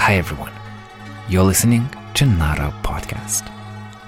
[0.00, 0.52] Hi everyone.
[1.28, 3.46] You're listening to Nara Podcast.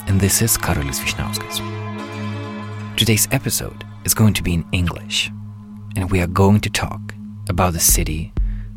[0.08, 1.60] And this is Karolis Vyšniauskas.
[2.96, 5.30] Today's episode is going to be in English.
[5.94, 7.14] And we are going to talk
[7.50, 8.32] about the city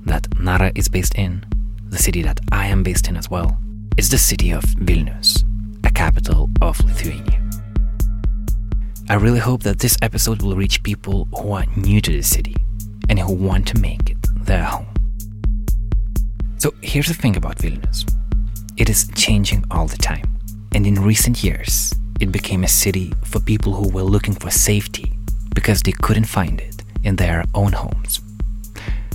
[0.06, 1.46] that Nara is based in,
[1.88, 3.58] the city that I am based in as well.
[3.98, 5.42] It's the city of Vilnius,
[5.86, 7.42] a capital of Lithuania.
[9.08, 12.58] I really hope that this episode will reach people who are new to the city
[13.08, 14.95] and who want to make it their home.
[16.66, 18.10] So here's the thing about Vilnius
[18.76, 20.26] it is changing all the time.
[20.74, 25.14] And in recent years, it became a city for people who were looking for safety
[25.54, 28.20] because they couldn't find it in their own homes.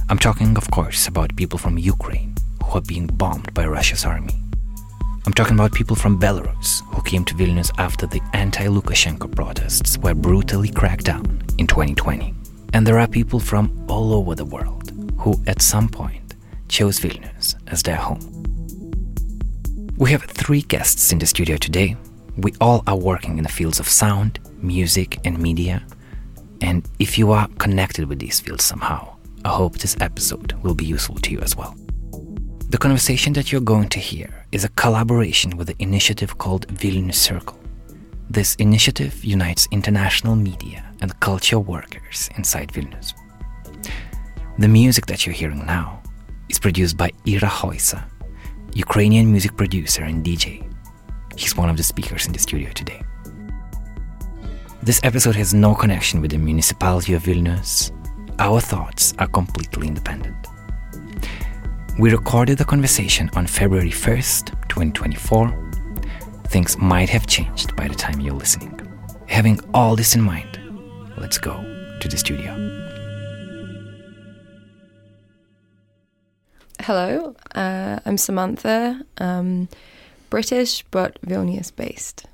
[0.08, 4.36] I'm talking, of course, about people from Ukraine who are being bombed by Russia's army.
[5.26, 9.98] I'm talking about people from Belarus who came to Vilnius after the anti Lukashenko protests
[9.98, 12.32] were brutally cracked down in 2020.
[12.74, 16.19] And there are people from all over the world who, at some point,
[16.70, 18.20] chose Vilnius as their home.
[19.98, 21.96] We have three guests in the studio today.
[22.38, 25.84] We all are working in the fields of sound, music, and media.
[26.62, 30.84] And if you are connected with these fields somehow, I hope this episode will be
[30.86, 31.76] useful to you as well.
[32.70, 37.16] The conversation that you're going to hear is a collaboration with the initiative called Vilnius
[37.16, 37.58] Circle.
[38.30, 43.12] This initiative unites international media and culture workers inside Vilnius.
[44.58, 45.99] The music that you're hearing now
[46.50, 48.04] is produced by Ira Hoisa,
[48.74, 50.68] Ukrainian music producer and DJ.
[51.36, 53.02] He's one of the speakers in the studio today.
[54.82, 57.92] This episode has no connection with the municipality of Vilnius.
[58.38, 60.46] Our thoughts are completely independent.
[61.98, 65.70] We recorded the conversation on February 1st, 2024.
[66.48, 68.74] Things might have changed by the time you're listening.
[69.28, 70.58] Having all this in mind,
[71.16, 71.54] let's go
[72.00, 72.79] to the studio.
[76.82, 79.68] Hello, uh, I'm Samantha, um,
[80.30, 82.24] British but Vilnius based.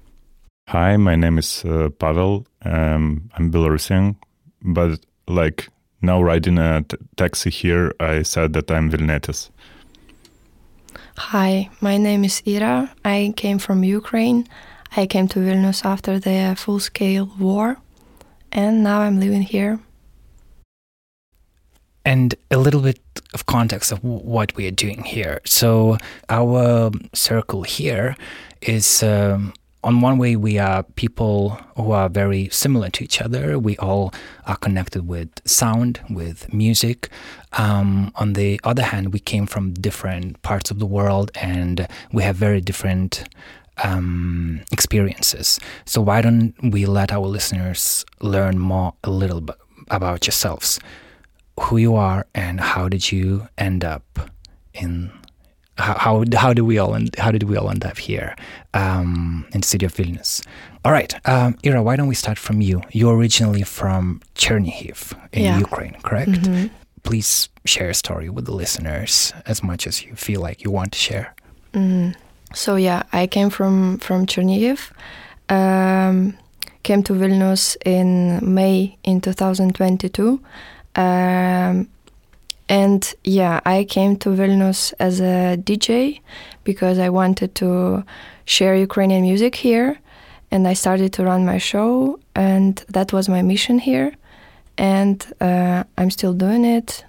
[0.69, 2.47] Hi, my name is uh, Pavel.
[2.65, 4.15] Um, I'm Belarusian,
[4.63, 5.69] but like
[6.01, 9.51] now riding a t- taxi here, I said that I'm Vilnietis.
[11.19, 12.95] Hi, my name is Ira.
[13.05, 14.47] I came from Ukraine.
[14.97, 17.79] I came to Vilnius after the full scale war,
[18.53, 19.81] and now I'm living here.
[22.07, 23.01] And a little bit
[23.35, 25.41] of context of what we are doing here.
[25.45, 28.17] So, our circle here
[28.63, 29.53] is um,
[29.83, 33.59] on one way, we are people who are very similar to each other.
[33.59, 34.15] We all
[34.47, 37.09] are connected with sound, with music.
[37.53, 42.23] Um, on the other hand, we came from different parts of the world and we
[42.23, 43.25] have very different
[43.85, 45.61] um, experiences.
[45.85, 49.57] So, why don't we let our listeners learn more a little bit
[49.89, 50.79] about yourselves?
[51.61, 54.05] Who you are and how did you end up
[54.75, 55.11] in
[55.79, 58.35] how how, how do we all end, how did we all end up here
[58.75, 60.45] um, in the city of Vilnius?
[60.85, 62.83] All right, um, Ira, why don't we start from you?
[62.93, 65.59] You're originally from Chernihiv in Yeah.
[65.59, 66.31] Ukraine, correct?
[66.31, 66.71] Mhm.
[67.03, 70.93] Please share a story with the listeners as much as you feel like you want
[70.93, 71.35] to share.
[71.73, 72.15] Mhm.
[72.55, 74.91] So yeah, I came from from Chernihiv.
[75.49, 76.35] Um,
[76.83, 80.41] came to Vilnius in May in 2022.
[80.97, 81.89] Um,
[82.69, 86.21] and yeah, I came to Vilnius as a DJ
[86.65, 88.05] because I wanted to
[88.45, 89.99] share Ukrainian music here.
[90.51, 94.13] And I started to run my show, and that was my mission here.
[94.79, 97.05] And uh, I'm still doing it.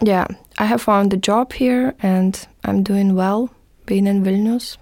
[0.00, 0.26] Yeah,
[0.58, 3.50] I have found a job here, and I'm doing well
[3.86, 4.76] being in Vilnius.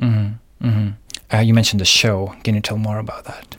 [0.00, 0.66] Mm-hmm.
[0.66, 0.88] Mm-hmm.
[1.32, 2.34] Uh, you mentioned the show.
[2.42, 3.56] Can you tell more about that?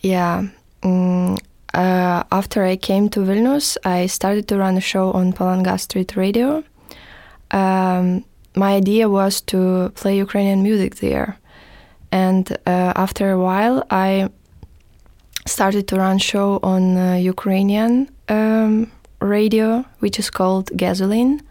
[0.00, 0.46] Yeah.
[0.82, 1.38] Mm,
[1.74, 6.16] uh, after I came to Vilnius, I started to run a show on Palanga Street
[6.16, 6.64] Radio.
[7.50, 8.24] Um,
[8.56, 11.38] my idea was to play Ukrainian music there.
[12.12, 14.30] And uh, after a while, I
[15.46, 18.90] started to run show on uh, Ukrainian um,
[19.20, 21.42] radio, which is called Gasoline.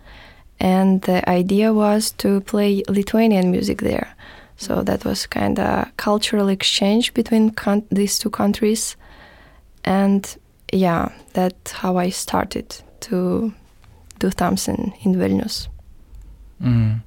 [0.60, 4.13] And the idea was to play Lithuanian music there.
[4.57, 7.54] So that was kind of cultural exchange between
[7.89, 8.98] these two countries.
[9.84, 10.38] And
[10.72, 13.54] yeah, that's how I started to
[14.20, 15.68] do Thompson in Vilnius.
[16.62, 17.02] Mm.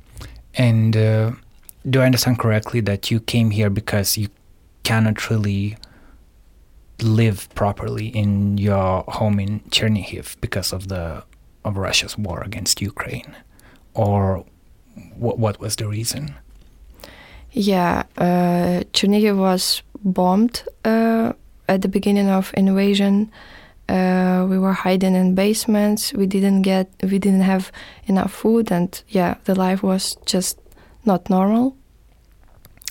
[0.54, 1.32] And uh,
[1.88, 4.28] do I understand correctly that you came here because you
[4.82, 5.76] cannot really
[7.02, 11.24] live properly in your home in Chernihiv because of the
[11.64, 13.36] of Russia's war against Ukraine,
[13.94, 14.44] or
[15.16, 15.38] what?
[15.38, 16.34] What was the reason?
[17.52, 21.32] Yeah, uh, Chernihiv was bombed uh,
[21.66, 23.30] at the beginning of invasion,
[23.88, 26.14] Uh, we were hiding in basements.
[26.14, 27.70] We didn't get, we didn't have
[28.06, 30.56] enough food, and yeah, the life was just
[31.04, 31.74] not normal.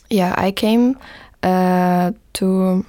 [0.09, 0.95] Yeah, I came
[1.41, 2.85] uh, to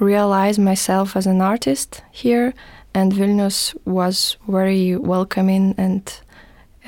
[0.00, 2.52] realize myself as an artist here,
[2.92, 6.02] and Vilnius was very welcoming, and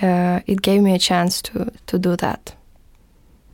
[0.03, 2.57] uh, it gave me a chance to to do that.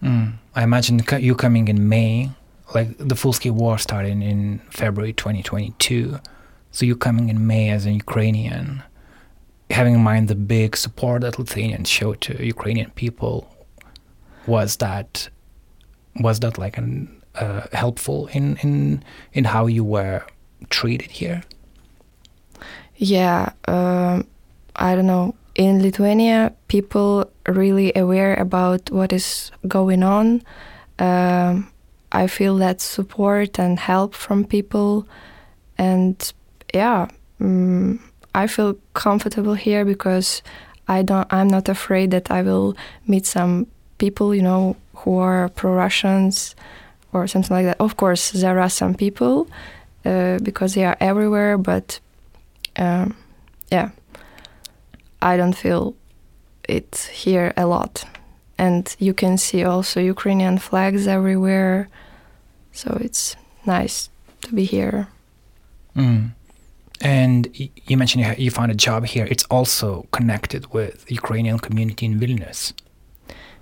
[0.02, 0.32] Mm.
[0.56, 2.30] I imagine you coming in May,
[2.72, 6.18] like the full-scale war starting in February 2022.
[6.70, 8.82] So you're coming in May as an Ukrainian,
[9.70, 13.48] having in mind the big support that Lithuanians showed to Ukrainian people,
[14.46, 15.28] was that
[16.16, 19.02] was that like an uh, helpful in in
[19.32, 20.24] in how you were
[20.70, 21.42] treated here?
[22.96, 24.26] Yeah, um,
[24.76, 25.34] I don't know.
[25.54, 30.42] In Lithuania, people really aware about what is going on.
[30.98, 31.70] Um,
[32.14, 35.06] I feel that support and help from people,
[35.76, 36.32] and
[36.72, 37.08] yeah,
[37.40, 37.98] um,
[38.34, 40.42] I feel comfortable here because
[40.88, 41.26] I don't.
[41.32, 42.76] I'm not afraid that I will
[43.06, 43.66] meet some
[43.98, 46.54] people, you know, who are pro-Russians
[47.12, 47.80] or something like that.
[47.80, 49.48] Of course, there are some people
[50.04, 52.00] uh, because they are everywhere, but
[52.76, 53.16] um,
[53.70, 53.90] yeah,
[55.20, 55.94] I don't feel
[56.68, 58.04] it here a lot.
[58.58, 61.88] And you can see also Ukrainian flags everywhere,
[62.74, 64.10] so it's nice
[64.42, 65.08] to be here.
[65.96, 66.32] Mm.
[67.00, 67.48] And
[67.88, 69.26] you mentioned you found a job here.
[69.30, 72.72] It's also connected with Ukrainian community in Vilnius.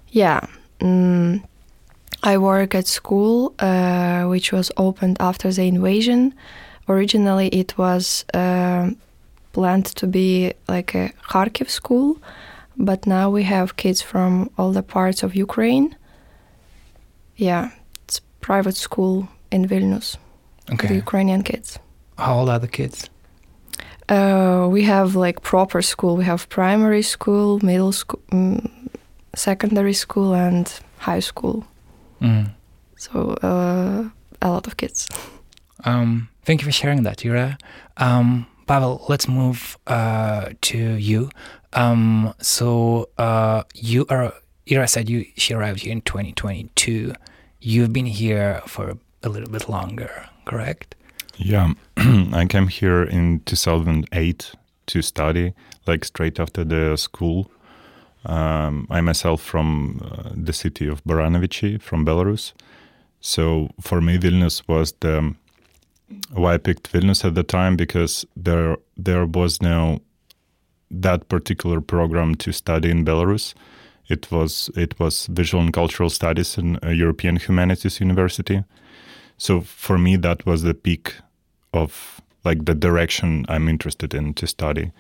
[0.09, 0.41] Yeah.
[0.81, 1.43] Mm,
[2.23, 6.35] I work at school, uh, which was opened after the invasion.
[6.89, 8.91] Originally, it was uh,
[9.53, 12.19] planned to be like a Kharkiv school,
[12.77, 15.97] but now we have kids from all the parts of Ukraine.
[17.37, 17.71] Yeah,
[18.43, 20.19] private school in Vilnius.
[20.71, 20.89] Okay.
[20.89, 21.79] The Ukrainian kids.
[22.19, 23.09] How old are the kids?
[24.09, 26.17] Uh, we have like proper school.
[26.17, 28.91] We have primary school, middle school, um,
[29.35, 31.65] secondary school, and high school.
[32.21, 32.51] Mm.
[32.97, 34.11] So uh,
[34.43, 35.09] a lot of kids.
[35.85, 37.59] Um, thank you for sharing that, Ira.
[37.97, 41.29] Um, Pavel, let's move uh, to you.
[41.73, 44.33] Um, so uh, you are.
[44.71, 47.15] Ira said you she arrived here in 2022.
[47.65, 50.97] You've been here for a little bit longer, correct?
[51.37, 54.53] Yeah, I came here in 2008
[54.87, 55.55] to study,
[55.87, 57.53] like straight after the school.
[58.27, 62.53] Um, I myself from uh, the city of Baranovichi from Belarus.
[63.21, 65.37] So for me, Vilnius was the
[66.33, 70.01] why I picked Vilnius at the time because there there was no
[70.91, 73.55] that particular program to study in Belarus.
[74.09, 78.65] It was it was visual and cultural studies in a European humanities university.
[79.37, 81.15] So for me, that was the peak
[81.73, 84.93] of like the direction I'm interested in to study,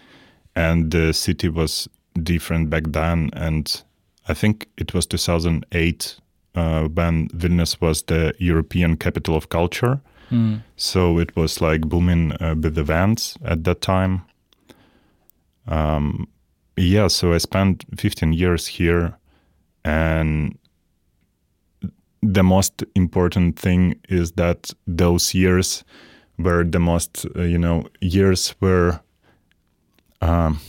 [0.54, 1.88] and the city was
[2.22, 3.30] different back then.
[3.32, 3.82] And
[4.28, 6.16] I think it was 2008
[6.54, 10.00] uh, when Vilnius was the European capital of culture.
[10.30, 10.62] Mm.
[10.76, 14.22] So it was like booming uh, with events at that time.
[15.66, 16.28] Um,
[16.76, 19.16] yeah, so I spent 15 years here,
[19.84, 20.58] and
[22.22, 25.84] the most important thing is that those years
[26.38, 29.00] were the most, uh, you know, years where
[30.20, 30.60] um,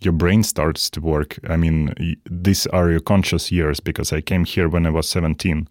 [0.00, 1.38] your brain starts to work.
[1.48, 5.68] I mean, these are your conscious years because I came here when I was 17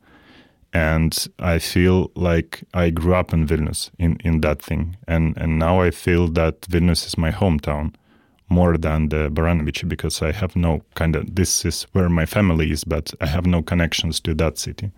[0.73, 4.97] and I feel like I grew up in Vilnius in, in that thing.
[5.07, 7.93] And, and now I feel that Vilnius is my hometown
[8.51, 12.71] more than the Baranovichi because I have no kind of, this is where my family
[12.71, 14.91] is, but I have no connections to that city.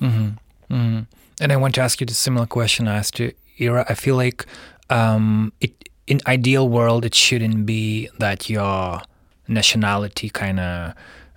[0.00, 0.74] Mm-hmm.
[0.74, 1.00] Mm-hmm.
[1.40, 3.84] And I want to ask you the similar question I asked you, Ira.
[3.88, 4.46] I feel like
[4.88, 9.02] um, it, in ideal world, it shouldn't be that your
[9.48, 10.94] nationality kind of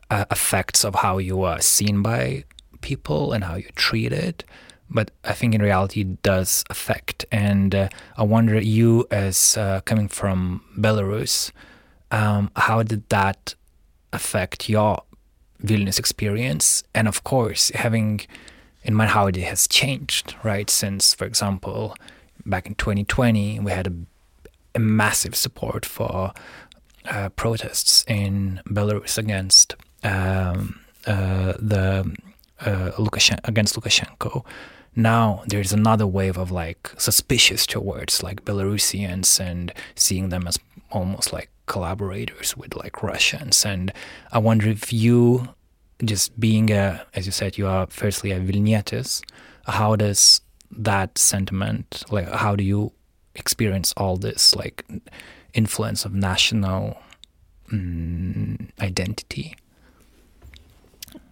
[0.09, 2.43] uh, affects of how you are seen by
[2.81, 4.43] people and how you're treated.
[4.93, 7.25] But I think in reality, it does affect.
[7.31, 11.51] And uh, I wonder, you as uh, coming from Belarus,
[12.11, 13.55] um, how did that
[14.11, 15.01] affect your
[15.63, 16.83] Vilnius experience?
[16.93, 18.21] And of course, having
[18.83, 20.69] in mind how it has changed, right?
[20.69, 21.95] Since, for example,
[22.45, 23.93] back in 2020, we had a,
[24.75, 26.33] a massive support for
[27.05, 32.13] uh, protests in Belarus against um, uh, the
[32.59, 34.45] uh, Lukashen- against Lukashenko.
[34.95, 40.59] Now there's another wave of like suspicious towards like Belarusians and seeing them as
[40.91, 43.65] almost like collaborators with like Russians.
[43.65, 43.91] And
[44.31, 45.49] I wonder if you,
[46.03, 49.21] just being a, as you said, you are firstly a Vilnietis,
[49.65, 52.91] how does that sentiment, like how do you
[53.35, 54.85] experience all this like
[55.53, 56.97] influence of national
[57.71, 59.55] mm, identity?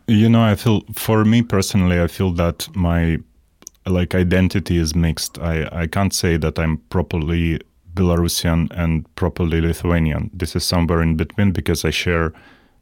[0.07, 3.19] You know, I feel for me personally, I feel that my
[3.85, 5.39] like identity is mixed.
[5.39, 7.59] I, I can't say that I'm properly
[7.93, 10.29] Belarusian and properly Lithuanian.
[10.33, 12.33] This is somewhere in between because I share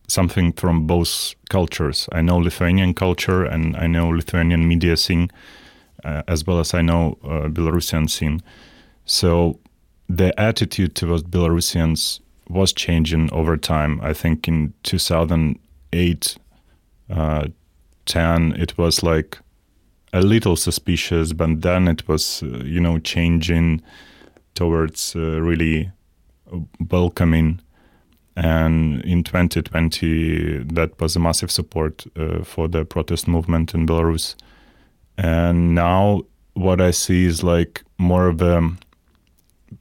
[0.07, 2.07] something from both cultures.
[2.11, 5.29] I know Lithuanian culture and I know Lithuanian media scene,
[6.03, 8.41] uh, as well as I know uh, Belarusian scene.
[9.05, 9.59] So
[10.07, 13.99] the attitude towards Belarusians was changing over time.
[14.01, 16.37] I think in 2008,
[17.09, 17.47] uh,
[18.05, 19.39] 10, it was like
[20.13, 23.81] a little suspicious, but then it was, uh, you know, changing
[24.55, 25.91] towards uh, really
[26.89, 27.61] welcoming.
[28.35, 34.35] And in 2020, that was a massive support uh, for the protest movement in Belarus.
[35.17, 36.21] And now
[36.53, 38.69] what I see is like more of a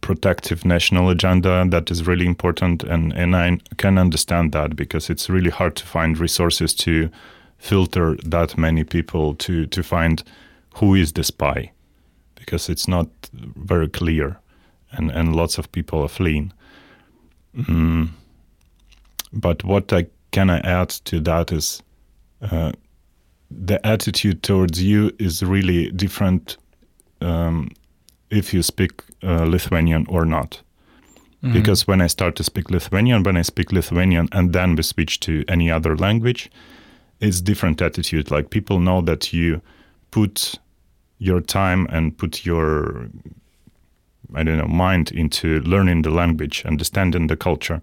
[0.01, 2.83] protective national agenda that is really important.
[2.83, 7.11] And, and I can understand that because it's really hard to find resources to
[7.59, 10.23] filter that many people to, to find
[10.77, 11.71] who is the spy
[12.35, 14.39] because it's not very clear
[14.93, 16.53] and, and lots of people are fleeing.
[17.57, 18.11] Mm.
[19.33, 21.83] But what I can I add to that is
[22.41, 22.73] uh,
[23.51, 26.57] the attitude towards you is really different
[27.21, 27.71] um,
[28.31, 30.63] if you speak uh, Lithuanian or not.
[31.43, 31.53] Mm-hmm.
[31.53, 35.21] Because when I start to speak Lithuanian, when I speak Lithuanian and then we switch
[35.21, 36.51] to any other language,
[37.21, 38.31] it's different attitude.
[38.31, 39.61] Like people know that you
[40.11, 40.55] put
[41.19, 43.09] your time and put your
[44.35, 47.81] I don't know mind into learning the language, understanding the culture,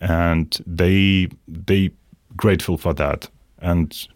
[0.00, 1.90] and they they
[2.36, 4.08] grateful for that, and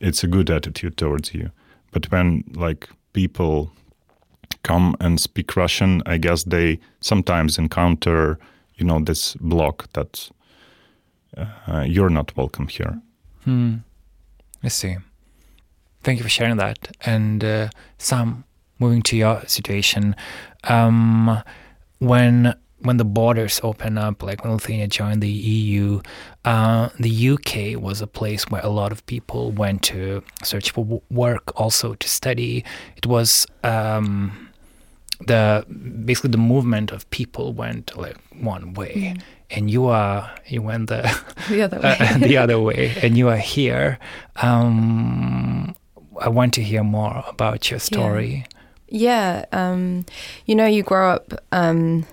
[0.00, 1.50] it's a good attitude towards you.
[1.90, 3.72] But when like people
[4.62, 8.38] come and speak Russian, I guess they sometimes encounter
[8.76, 10.30] you know this block that
[11.36, 13.00] uh, you're not welcome here.
[13.44, 13.76] Hmm.
[14.62, 14.96] I see.
[16.02, 16.96] Thank you for sharing that.
[17.04, 18.44] And uh, Sam,
[18.78, 20.16] moving to your situation,
[20.64, 21.42] um,
[21.98, 26.00] when when the borders opened up, like when Lithuania joined the EU,
[26.46, 31.02] uh, the UK was a place where a lot of people went to search for
[31.10, 32.64] work, also to study.
[32.96, 34.49] It was um,
[35.26, 35.64] the
[36.04, 39.22] basically the movement of people went like one way, mm.
[39.50, 41.02] and you are you went the
[41.48, 43.98] the other way, uh, the other way, and you are here.
[44.36, 45.74] Um,
[46.20, 48.44] I want to hear more about your story.
[48.88, 50.04] Yeah, yeah um,
[50.46, 51.34] you know, you grow up.
[51.52, 52.06] Um,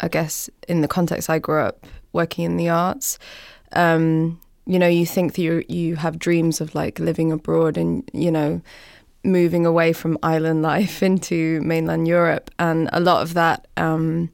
[0.00, 3.18] I guess in the context I grew up working in the arts.
[3.72, 8.08] Um, you know, you think that you you have dreams of like living abroad, and
[8.12, 8.60] you know
[9.24, 14.30] moving away from island life into mainland Europe, and a lot of that, um,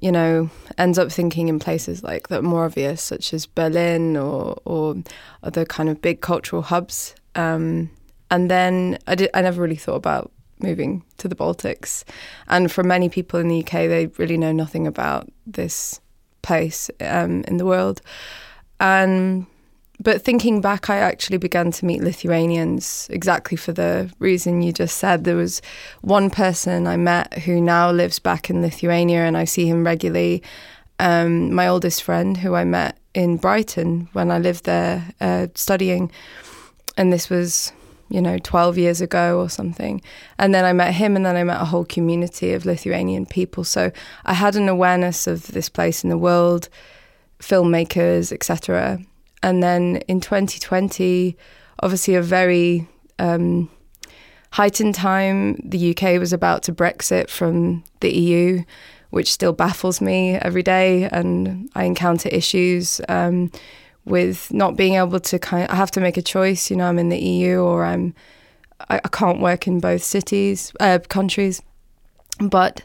[0.00, 4.60] you know, ends up thinking in places like that more obvious, such as Berlin or
[4.64, 4.96] or
[5.42, 7.14] other kind of big cultural hubs.
[7.34, 7.90] Um,
[8.30, 9.30] and then I did.
[9.34, 12.04] I never really thought about moving to the Baltics,
[12.48, 16.00] and for many people in the UK, they really know nothing about this
[16.42, 18.00] place um, in the world,
[18.80, 19.46] and
[20.02, 24.98] but thinking back, I actually began to meet Lithuanians exactly for the reason you just
[24.98, 25.24] said.
[25.24, 25.62] There was
[26.00, 30.42] one person I met who now lives back in Lithuania, and I see him regularly.
[30.98, 36.10] Um, my oldest friend, who I met in Brighton when I lived there uh, studying,
[36.96, 37.72] and this was
[38.08, 40.02] you know 12 years ago or something
[40.38, 43.64] and then i met him and then i met a whole community of lithuanian people
[43.64, 43.90] so
[44.26, 46.68] i had an awareness of this place in the world
[47.40, 49.00] filmmakers etc
[49.42, 51.36] and then in 2020,
[51.80, 53.68] obviously a very um,
[54.52, 58.62] heightened time, the UK was about to Brexit from the EU,
[59.10, 61.08] which still baffles me every day.
[61.10, 63.50] And I encounter issues um,
[64.04, 66.86] with not being able to kind of, I have to make a choice, you know,
[66.86, 68.14] I'm in the EU or I'm,
[68.90, 71.62] I, I can't work in both cities, uh, countries.
[72.40, 72.84] But,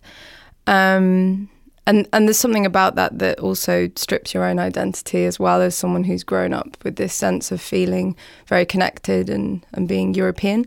[0.67, 1.49] um,
[1.88, 5.74] and and there's something about that that also strips your own identity as well as
[5.74, 8.15] someone who's grown up with this sense of feeling
[8.46, 10.65] very connected and and being European.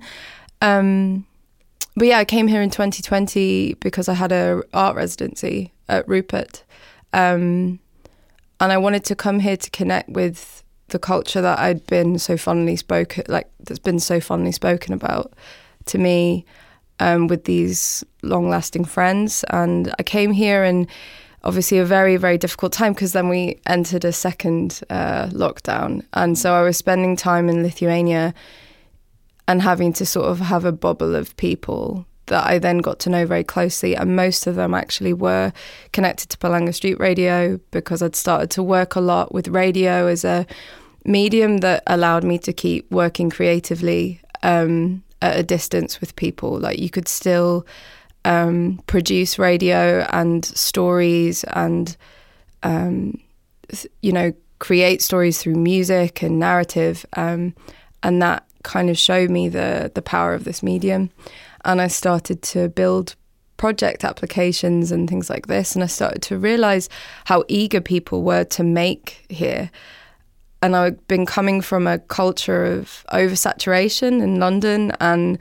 [0.62, 1.27] Um,
[1.95, 6.65] but yeah, I came here in 2020 because I had a art residency at Rupert,
[7.12, 7.79] um,
[8.59, 12.39] and I wanted to come here to connect with the culture that I'd been so
[12.39, 15.35] fondly spoken, like that's been so fondly spoken about
[15.87, 16.47] to me
[17.00, 19.45] um, with these long lasting friends.
[19.50, 20.87] And I came here and
[21.42, 26.04] obviously a very, very difficult time because then we entered a second uh, lockdown.
[26.12, 28.35] And so I was spending time in Lithuania
[29.49, 33.11] and having to sort of have a bubble of people that I then got to
[33.11, 35.52] know very closely, and most of them actually were
[35.92, 40.25] connected to Palanga Street Radio because I'd started to work a lot with radio as
[40.25, 40.47] a
[41.04, 46.59] medium that allowed me to keep working creatively um, at a distance with people.
[46.59, 47.67] Like you could still
[48.25, 51.97] um, produce radio and stories and
[52.62, 53.21] um,
[54.03, 57.55] you know create stories through music and narrative, um,
[58.03, 61.11] and that kind of showed me the the power of this medium.
[61.65, 63.15] And I started to build
[63.57, 66.89] project applications and things like this, and I started to realize
[67.27, 69.71] how eager people were to make here.
[70.62, 75.38] And I've been coming from a culture of oversaturation in London and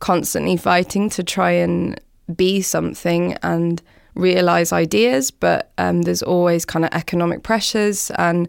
[0.00, 2.00] constantly fighting to try and
[2.34, 3.80] be something and
[4.14, 8.48] realize ideas, but um, there's always kind of economic pressures, and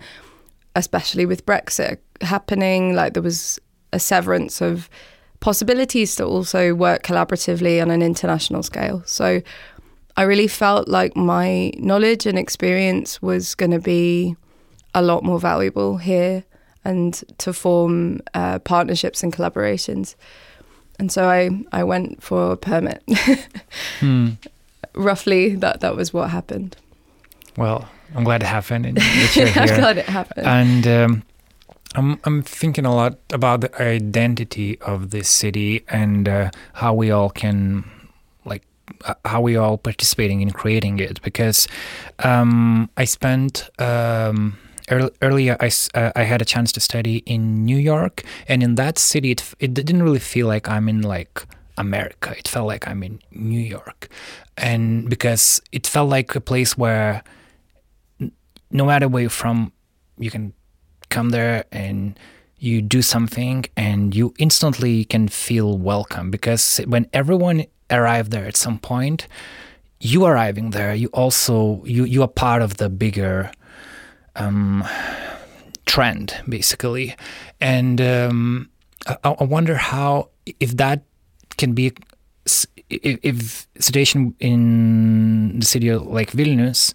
[0.76, 3.60] especially with Brexit happening, like there was
[3.94, 4.90] a severance of
[5.40, 9.04] possibilities to also work collaboratively on an international scale.
[9.06, 9.42] So
[10.16, 14.36] I really felt like my knowledge and experience was going to be
[14.94, 16.44] a lot more valuable here
[16.84, 20.16] and to form uh, partnerships and collaborations.
[21.00, 23.04] And so I, I went for a permit.
[24.00, 24.30] hmm.
[24.94, 26.78] Roughly, that, that was what happened.
[27.58, 28.86] Well, I'm glad it happened.
[28.86, 29.00] And
[29.56, 30.48] I'm glad it happened.
[30.48, 31.24] And um,
[31.96, 37.12] I'm I'm thinking a lot about the identity of this city and uh, how we
[37.12, 37.84] all can
[38.46, 38.64] like
[39.06, 41.68] uh, how we all participating in creating it because
[42.20, 44.58] um, I spent um,
[44.90, 48.98] earlier I, uh, I had a chance to study in New York and in that
[48.98, 51.46] city it, it didn't really feel like I'm in like
[51.78, 52.34] America.
[52.38, 54.10] It felt like I'm in New York.
[54.58, 57.24] And because it felt like a place where
[58.72, 59.72] no matter where you're from
[60.18, 60.54] you can
[61.10, 62.20] come there and
[62.60, 68.58] you do something and you instantly can feel welcome because when everyone arrived there at
[68.58, 69.28] some point
[70.00, 73.52] you arriving there you also you you are part of the bigger
[74.38, 74.84] um,
[75.86, 77.16] trend basically.
[77.60, 78.70] And um,
[79.06, 81.04] I, I, wonder how if that
[81.58, 81.94] can be
[82.90, 86.94] if, situation in the city like Vilnius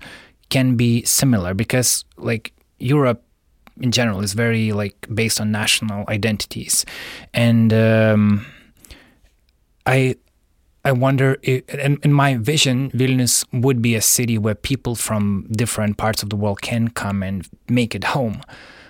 [0.51, 1.55] can be similar.
[1.55, 3.23] Because like Europe
[3.81, 6.85] in general is very like based on national identities,
[7.35, 8.47] and um,
[9.87, 10.17] I
[10.85, 16.23] I wonder, in my vision, Vilnius would be a city where people from different parts
[16.23, 18.43] of the world can come and make it home.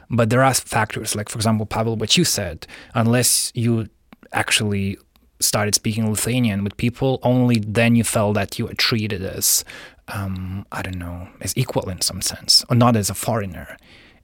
[0.09, 3.89] But there are factors, like, for example, Pavel, what you said, unless you
[4.33, 4.97] actually
[5.41, 9.65] started speaking Lithuanian with people, only then you felt that you were treated as,
[10.09, 13.77] um, I don't know, as equal in some sense, or not as a foreigner.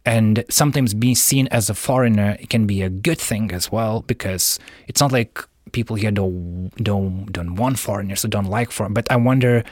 [0.07, 4.59] And sometimes being seen as a foreigner can be a good thing as well, because
[4.87, 8.95] it's not like people here don't don't don't want foreigners or don't like foreign.
[8.95, 9.65] But I wonder,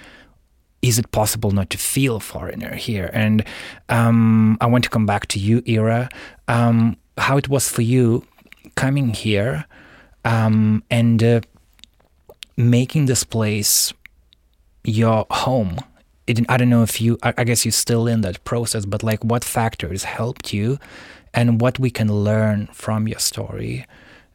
[0.82, 3.10] is it possible not to feel foreigner here?
[3.12, 3.44] And
[3.88, 6.08] um, I want to come back to you, Ira.
[6.48, 8.24] Um, how it was for you
[8.74, 9.64] coming here
[10.24, 11.40] um, and uh,
[12.56, 13.92] making this place
[14.84, 15.78] your home.
[16.26, 17.18] It, I don't know if you.
[17.22, 20.78] I, I guess you're still in that process, but like, what factors helped you,
[21.32, 23.86] and what we can learn from your story.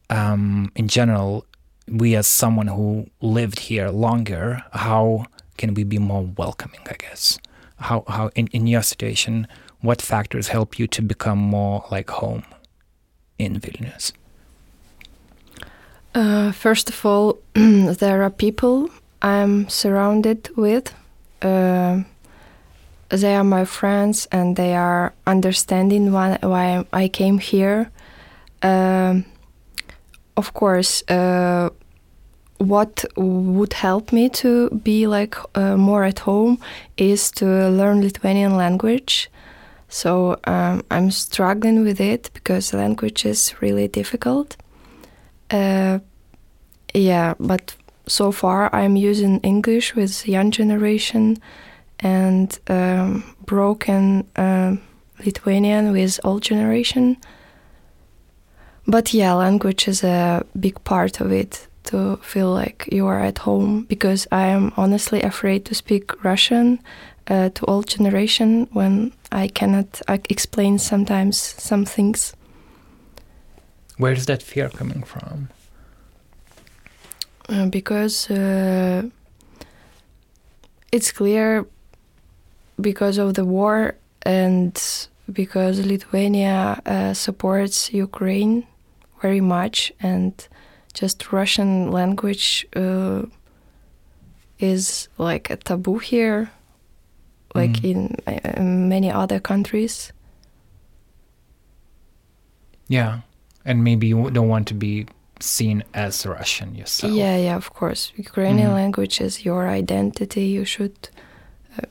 [0.09, 1.45] Um, in general,
[1.91, 5.25] we as someone who lived here longer, how
[5.57, 6.79] can we be more welcoming?
[6.89, 7.37] I guess
[7.77, 9.47] how how in, in your situation,
[9.81, 12.43] what factors help you to become more like home
[13.37, 14.13] in Vilnius?
[16.13, 18.89] Uh, first of all, there are people
[19.21, 20.93] I'm surrounded with.
[21.41, 22.03] Uh,
[23.09, 27.91] they are my friends, and they are understanding why, why I came here.
[28.61, 29.25] Um,
[30.37, 31.69] of course, uh,
[32.61, 36.59] what would help me to be like uh, more at home
[36.95, 39.29] is to learn Lithuanian language.
[39.89, 44.57] So um, I'm struggling with it because language is really difficult.
[45.49, 45.99] Uh,
[46.93, 47.75] yeah, but
[48.07, 51.37] so far I'm using English with young generation
[51.99, 54.75] and um, broken uh,
[55.25, 57.17] Lithuanian with old generation.
[58.85, 63.39] But yeah, language is a big part of it to feel like you are at
[63.39, 66.79] home because I am honestly afraid to speak Russian
[67.27, 72.33] uh, to old generation when I cannot uh, explain sometimes some things.
[73.97, 75.49] Where is that fear coming from?
[77.49, 79.03] Uh, because uh,
[80.91, 81.65] it's clear
[82.79, 84.79] because of the war and
[85.31, 88.67] because Lithuania uh, supports Ukraine
[89.21, 90.47] very much and
[90.93, 93.23] just Russian language uh,
[94.59, 96.51] is like a taboo here,
[97.55, 97.91] like Mm.
[97.91, 100.11] in, uh, in many other countries.
[102.87, 103.19] Yeah.
[103.65, 105.05] And maybe you don't want to be
[105.39, 107.13] seen as Russian yourself.
[107.13, 108.11] Yeah, yeah, of course.
[108.17, 108.75] Ukrainian Mhm.
[108.81, 110.45] language is your identity.
[110.57, 111.09] You should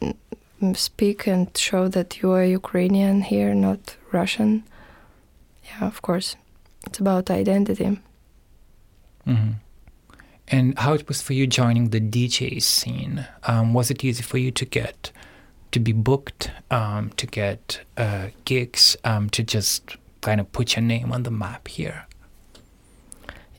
[0.03, 4.63] um, speak and show that you are Ukrainian here, not Russian.
[5.69, 6.37] Yeah, of course.
[6.87, 7.99] It's about identity.
[9.31, 9.53] Hmm
[10.49, 13.27] And how it was for you joining the DJ scene?
[13.45, 15.13] Um, was it easy for you to get
[15.71, 20.83] to be booked, um, to get uh, gigs, um, to just kind of put your
[20.83, 22.07] name on the map here?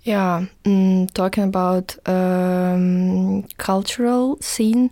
[0.04, 4.92] Yeah, mm, talking about um, cultural scene,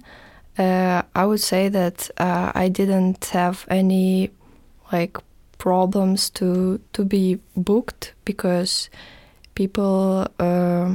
[0.58, 4.30] uh, I would say that uh, I didn't have any
[4.94, 5.18] like
[5.58, 8.90] problems to to be booked because
[9.60, 10.88] people, uh,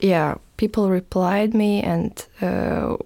[0.00, 2.96] yeah, people replied me and uh,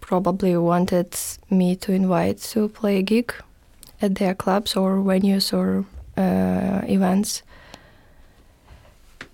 [0.00, 1.10] probably wanted
[1.48, 3.32] me to invite to play a gig
[4.02, 5.84] at their clubs or venues or
[6.16, 7.42] uh, events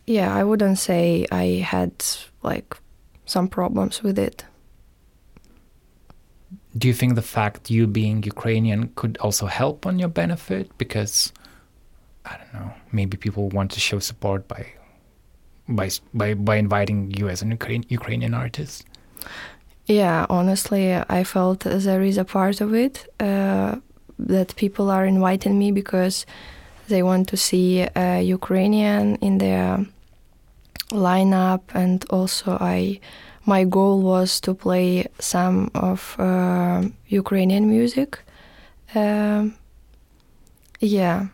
[0.08, 1.92] yeah, I wouldn't say I had
[2.42, 2.76] like
[3.26, 4.44] some problems with it.
[6.78, 10.66] Do you think the fact you being Ukrainian could also help on your benefit?
[10.78, 11.32] Because
[12.30, 14.66] I don't know, maybe people want to show support by
[15.68, 18.84] by by, by inviting you as an Ukraine, Ukrainian artist.
[19.86, 23.76] Yeah, honestly, I felt there is a part of it uh,
[24.18, 26.26] that people are inviting me because
[26.88, 29.86] they want to see a Ukrainian in their
[30.90, 33.00] lineup, and also I,
[33.46, 38.18] my goal was to play some of uh, Ukrainian music.
[38.94, 39.54] Um,
[40.80, 41.28] yeah,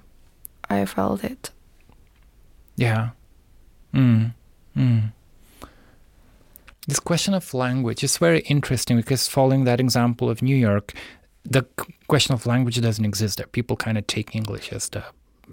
[0.69, 1.51] I felt it.
[2.77, 3.11] Yeah.
[3.93, 4.35] Mm.
[4.77, 5.13] Mm.
[6.87, 10.93] This question of language is very interesting because following that example of New York,
[11.45, 11.65] the
[12.09, 13.47] question of language doesn't exist there.
[13.47, 15.05] People kind of take English as the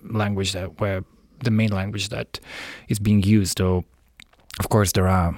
[0.04, 1.04] language that where
[1.44, 2.40] the main language that
[2.88, 3.58] is being used.
[3.60, 3.86] Though,
[4.60, 5.38] of course, there are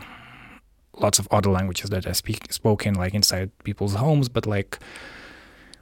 [0.97, 4.79] lots of other languages that are speak, spoken like inside people's homes, but like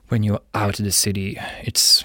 [0.09, 2.03] when you're out of the city, it's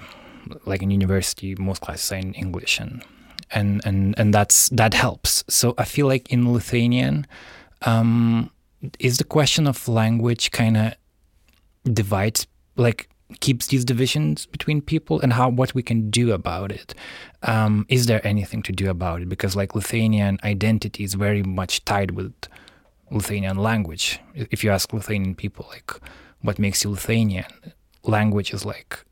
[0.65, 3.03] like in university, most classes are in English and
[3.51, 5.45] and and and that's that helps.
[5.49, 7.27] So I feel like in Lithuanian,
[7.83, 8.51] um,
[8.99, 10.95] is the question of language kind of
[11.93, 13.09] divides like
[13.41, 16.95] keeps these divisions between people and how what we can do about it.
[17.43, 19.29] Um, is there anything to do about it?
[19.29, 22.33] Because like Lithuanian identity is very much tied with
[23.11, 24.21] Lithuanian language.
[24.35, 25.93] If you ask Lithuanian people like
[26.43, 27.47] what makes you Lithuanian,
[28.05, 29.05] language is like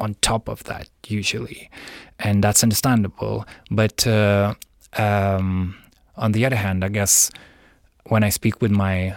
[0.00, 1.70] on top of that usually,
[2.18, 3.44] and that's understandable.
[3.70, 4.54] But uh,
[4.96, 5.76] um,
[6.16, 7.30] on the other hand, I guess
[8.06, 9.16] when I speak with my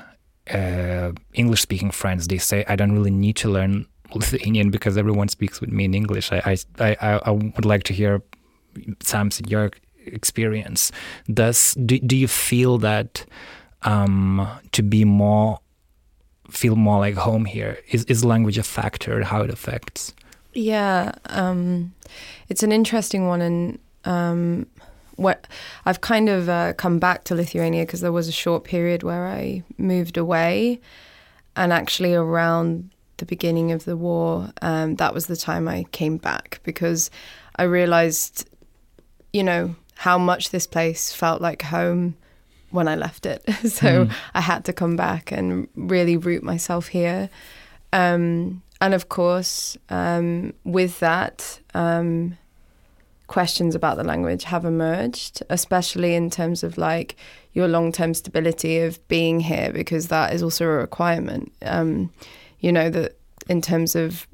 [0.53, 5.61] uh, English-speaking friends, they say I don't really need to learn Lithuanian because everyone speaks
[5.61, 6.31] with me in English.
[6.31, 8.21] I I, I, I would like to hear
[9.01, 9.71] Sam's your
[10.05, 10.91] experience.
[11.33, 13.25] Does do, do you feel that
[13.83, 15.59] um, to be more
[16.49, 19.23] feel more like home here is is language a factor?
[19.23, 20.13] How it affects?
[20.53, 21.93] Yeah, um,
[22.49, 24.67] it's an interesting one, and um,
[25.15, 25.47] what
[25.85, 29.27] I've kind of uh, come back to Lithuania because there was a short period where
[29.27, 30.79] I moved away,
[31.55, 36.17] and actually around the beginning of the war, um, that was the time I came
[36.17, 37.09] back because
[37.55, 38.49] I realized,
[39.31, 42.15] you know, how much this place felt like home
[42.71, 43.43] when I left it.
[43.63, 44.11] so Mm.
[44.33, 47.29] I had to come back and really root myself here.
[47.93, 52.37] Um, and of course, um, with that, um,
[53.27, 57.15] questions about the language have emerged, especially in terms of like
[57.53, 61.53] your long term stability of being here, because that is also a requirement.
[61.61, 62.11] Um,
[62.59, 63.15] you know, that
[63.47, 64.27] in terms of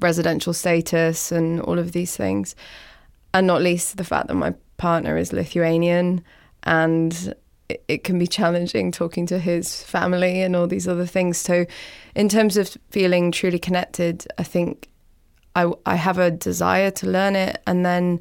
[0.00, 2.56] residential status and all of these things.
[3.32, 6.24] And not least the fact that my partner is Lithuanian
[6.64, 7.34] and
[7.88, 11.38] it, can be challenging talking to his family and all these other things.
[11.38, 11.66] So,
[12.14, 14.88] in terms of feeling truly connected, I think
[15.54, 17.60] I, I have a desire to learn it.
[17.66, 18.20] And then,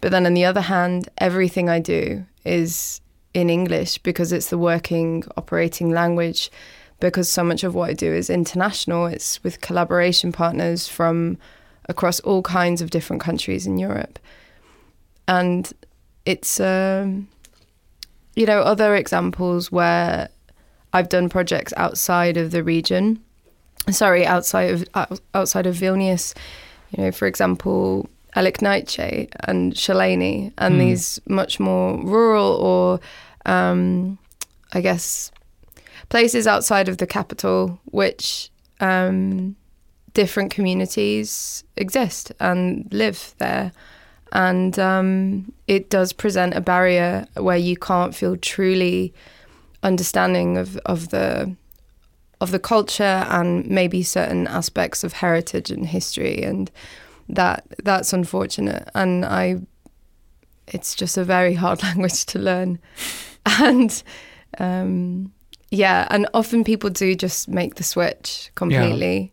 [0.00, 3.00] but then on the other hand, everything I do is
[3.34, 6.50] in English because it's the working, operating language.
[7.00, 11.36] Because so much of what I do is international, it's with collaboration partners from
[11.88, 14.20] across all kinds of different countries in Europe.
[15.26, 15.72] And
[16.24, 17.26] it's, um,
[18.34, 20.28] you know, other examples where
[20.92, 23.22] I've done projects outside of the region.
[23.90, 26.34] Sorry, outside of outside of Vilnius.
[26.90, 30.80] You know, for example, Aliknaiche and Shalani, and Hmm.
[30.80, 33.00] these much more rural or,
[33.46, 34.18] um,
[34.72, 35.30] I guess,
[36.08, 39.56] places outside of the capital, which um,
[40.14, 43.72] different communities exist and live there.
[44.32, 49.12] And um, it does present a barrier where you can't feel truly
[49.82, 51.54] understanding of, of the
[52.40, 56.42] of the culture and maybe certain aspects of heritage and history.
[56.42, 56.70] And
[57.28, 58.88] that that's unfortunate.
[58.94, 59.60] And I
[60.66, 62.78] it's just a very hard language to learn.
[63.60, 64.02] And
[64.58, 65.32] um,
[65.70, 69.31] yeah and often people do just make the switch completely.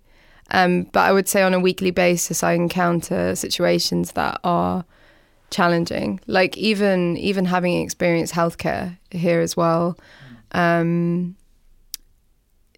[0.52, 4.86] Um, but I would say on a weekly basis I encounter situations that are
[5.50, 9.98] challenging like even even having experienced healthcare here as well
[10.52, 11.36] um,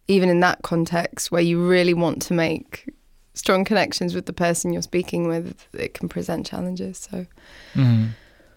[0.08, 2.94] even in that context where you really want to make
[3.34, 7.08] strong connections with the person you're speaking with, it can present challenges.
[7.10, 7.26] So,
[7.74, 8.10] mm.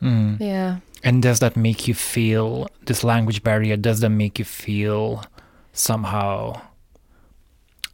[0.03, 0.41] Mm.
[0.41, 0.79] yeah.
[1.03, 3.77] And does that make you feel this language barrier?
[3.77, 5.25] Does that make you feel
[5.73, 6.61] somehow,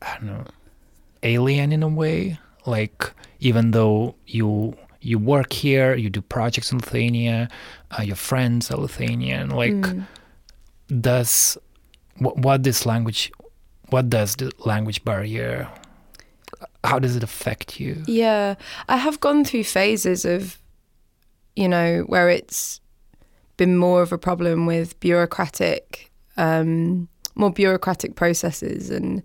[0.01, 0.45] I don't know,
[1.23, 2.39] alien in a way?
[2.67, 7.49] Like even though you you work here, you do projects in Lithuania,
[7.99, 9.49] uh, your friends are Lithuanian.
[9.49, 10.05] Like, mm.
[11.01, 11.57] does
[12.19, 13.33] what, what this language,
[13.89, 15.71] what does the language barrier
[16.85, 18.03] how does it affect you?
[18.07, 18.55] Yeah,
[18.89, 20.59] I have gone through phases of,
[21.57, 22.81] you know, where it's
[23.57, 29.23] been more of a problem with bureaucratic, um, more bureaucratic processes, and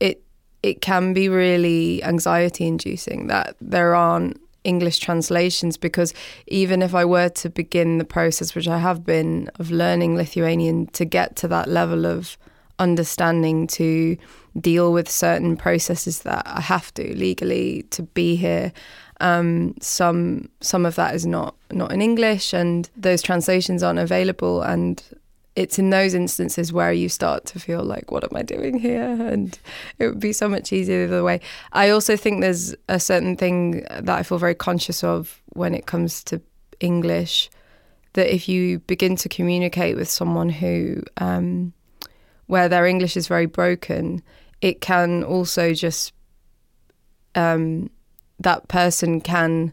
[0.00, 0.22] it
[0.66, 6.12] it can be really anxiety inducing that there aren't English translations because
[6.48, 10.88] even if I were to begin the process, which I have been, of learning Lithuanian
[10.88, 12.36] to get to that level of
[12.78, 14.16] understanding to
[14.60, 18.72] deal with certain processes that I have to legally to be here.
[19.20, 24.62] Um, some some of that is not not in English, and those translations aren't available.
[24.62, 25.02] And
[25.56, 29.02] it's in those instances where you start to feel like, what am I doing here?
[29.02, 29.58] And
[29.98, 31.40] it would be so much easier the other way.
[31.72, 35.86] I also think there's a certain thing that I feel very conscious of when it
[35.86, 36.42] comes to
[36.78, 37.50] English.
[38.12, 41.72] That if you begin to communicate with someone who um,
[42.46, 44.22] where their English is very broken,
[44.60, 46.12] it can also just
[47.34, 47.90] um,
[48.40, 49.72] that person can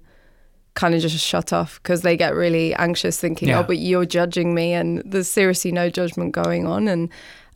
[0.75, 3.59] kind of just shut off because they get really anxious thinking yeah.
[3.59, 7.09] oh but you're judging me and there's seriously no judgment going on and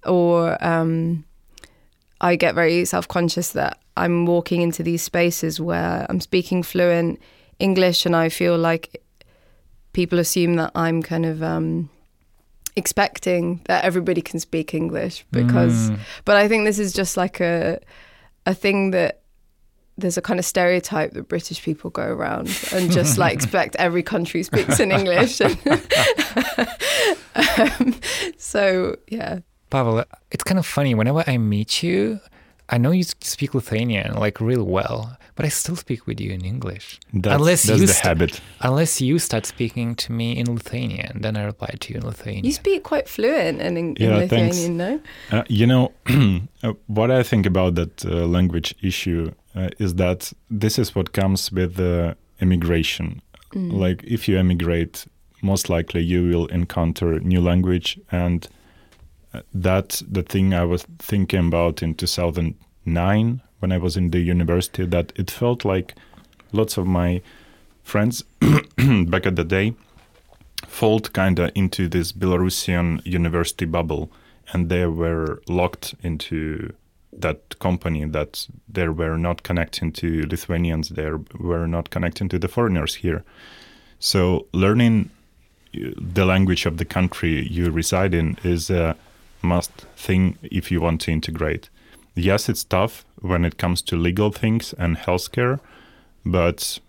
[0.05, 1.25] or um,
[2.21, 7.19] i get very self-conscious that i'm walking into these spaces where i'm speaking fluent
[7.59, 9.01] english and i feel like
[9.93, 11.89] people assume that i'm kind of um,
[12.77, 15.99] expecting that everybody can speak English because mm.
[16.25, 17.79] but I think this is just like a
[18.45, 19.21] a thing that
[19.97, 24.03] there's a kind of stereotype that British people go around and just like expect every
[24.03, 25.41] country speaks in English.
[27.35, 27.95] um,
[28.37, 29.39] so yeah.
[29.69, 30.95] Pavel, it's kind of funny.
[30.95, 32.21] Whenever I meet you,
[32.69, 36.45] I know you speak Lithuanian like real well, but I still speak with you in
[36.45, 36.99] English.
[37.13, 38.41] That's, unless that's you the habit.
[38.61, 42.45] Unless you start speaking to me in Lithuanian, then I reply to you in Lithuanian.
[42.45, 44.99] You speak quite fluent in, in, yeah, Lithuanian, no?
[45.31, 45.91] Uh, you know,
[46.63, 51.13] uh, what I think about that uh, language issue uh, is that this is what
[51.13, 51.79] comes with
[52.39, 53.21] immigration.
[53.53, 53.73] Mm.
[53.73, 55.05] Like, if you emigrate,
[55.41, 58.47] most likely you will encounter new language and
[59.53, 64.85] that's the thing I was thinking about in 2009 when I was in the university.
[64.85, 65.95] That it felt like
[66.51, 67.21] lots of my
[67.83, 69.73] friends back at the day
[70.67, 74.11] fall kind of into this Belarusian university bubble,
[74.53, 76.73] and they were locked into
[77.21, 82.47] that company that they were not connecting to Lithuanians, they were not connecting to the
[82.47, 83.23] foreigners here.
[83.99, 85.09] So learning
[85.73, 88.95] the language of the country you reside in is a
[89.41, 91.69] must thing if you want to integrate.
[92.15, 95.59] Yes, it's tough when it comes to legal things and healthcare,
[96.25, 96.79] but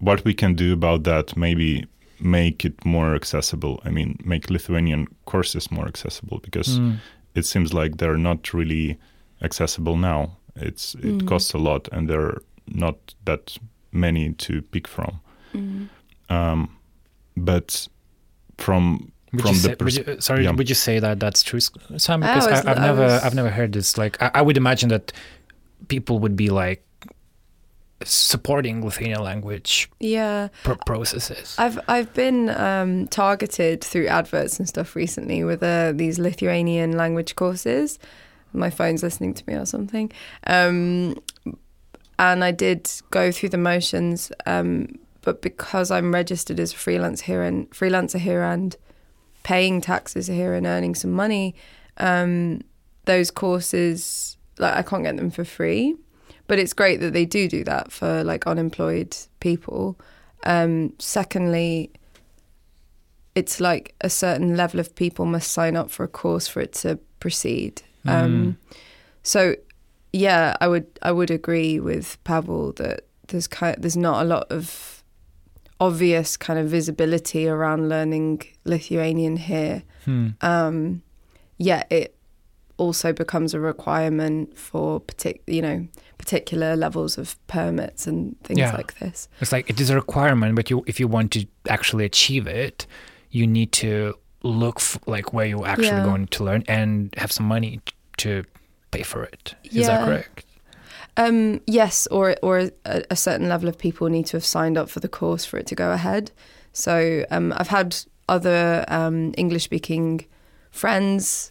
[0.00, 1.86] what we can do about that maybe
[2.20, 3.80] make it more accessible.
[3.84, 6.96] I mean, make Lithuanian courses more accessible because mm.
[7.34, 8.98] it seems like they're not really
[9.42, 10.36] accessible now.
[10.56, 11.28] It's it mm.
[11.28, 13.56] costs a lot, and there are not that
[13.92, 15.20] many to pick from.
[15.54, 15.88] Mm.
[16.28, 16.76] Um,
[17.36, 17.88] but
[18.58, 20.50] from would from the say, would you, sorry, yeah.
[20.50, 22.20] would you say that that's true, Sam?
[22.20, 23.22] Because I, have never, was...
[23.22, 23.98] I've never heard this.
[23.98, 25.12] Like, I, I, would imagine that
[25.88, 26.82] people would be like
[28.04, 30.48] supporting Lithuanian language, yeah,
[30.86, 31.56] processes.
[31.58, 37.36] I've I've been um, targeted through adverts and stuff recently with uh, these Lithuanian language
[37.36, 37.98] courses.
[38.52, 40.10] My phone's listening to me or something,
[40.46, 41.16] um,
[42.18, 44.32] and I did go through the motions.
[44.46, 48.74] Um, but because I'm registered as a freelance here and freelancer here and
[49.42, 51.54] paying taxes here and earning some money,
[51.98, 52.62] um,
[53.04, 55.96] those courses like I can't get them for free,
[56.46, 59.98] but it's great that they do do that for like unemployed people.
[60.44, 61.90] Um, secondly,
[63.34, 66.72] it's like a certain level of people must sign up for a course for it
[66.74, 67.82] to proceed.
[68.08, 68.56] Um,
[69.22, 69.54] so,
[70.12, 74.46] yeah, I would I would agree with Pavel that there's kind there's not a lot
[74.50, 75.02] of
[75.80, 79.82] obvious kind of visibility around learning Lithuanian here.
[80.04, 80.28] Hmm.
[80.40, 81.02] Um,
[81.58, 82.16] yet it
[82.78, 88.72] also becomes a requirement for partic- you know particular levels of permits and things Yeah.
[88.76, 89.28] like this.
[89.40, 92.86] It's like it is a requirement, but you, if you want to actually achieve it,
[93.30, 96.04] you need to look f- like where you're actually Yeah.
[96.04, 97.80] going to learn and have some money
[98.18, 98.44] to
[98.90, 99.54] pay for it.
[99.64, 100.44] Is that correct?
[101.16, 104.88] Um, yes, or or a, a certain level of people need to have signed up
[104.88, 106.30] for the course for it to go ahead.
[106.72, 107.96] So um, I've had
[108.28, 110.26] other um, English speaking
[110.70, 111.50] friends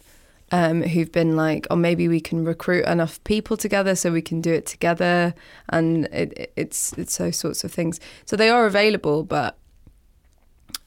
[0.52, 4.40] um, who've been like, oh, maybe we can recruit enough people together so we can
[4.40, 5.34] do it together,
[5.68, 8.00] and it, it- it's it's those sorts of things.
[8.24, 9.58] So they are available, but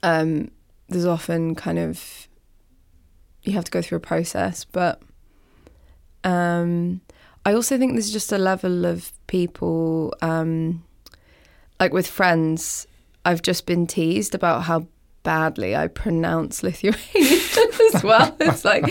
[0.01, 0.49] um,
[0.89, 2.27] there's often kind of
[3.43, 5.01] you have to go through a process, but.
[6.23, 7.01] Um,
[7.45, 10.83] I also think there's just a level of people, um,
[11.79, 12.85] like with friends,
[13.25, 14.87] I've just been teased about how
[15.23, 16.99] badly I pronounce Lithuanian
[17.95, 18.35] as well.
[18.39, 18.83] It's like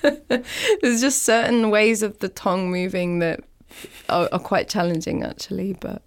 [0.82, 3.40] there's just certain ways of the tongue moving that
[4.08, 5.74] are, are quite challenging, actually.
[5.80, 6.02] But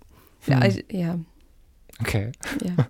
[0.48, 1.16] yeah, I, yeah,
[2.02, 2.32] Okay.
[2.62, 2.86] yeah.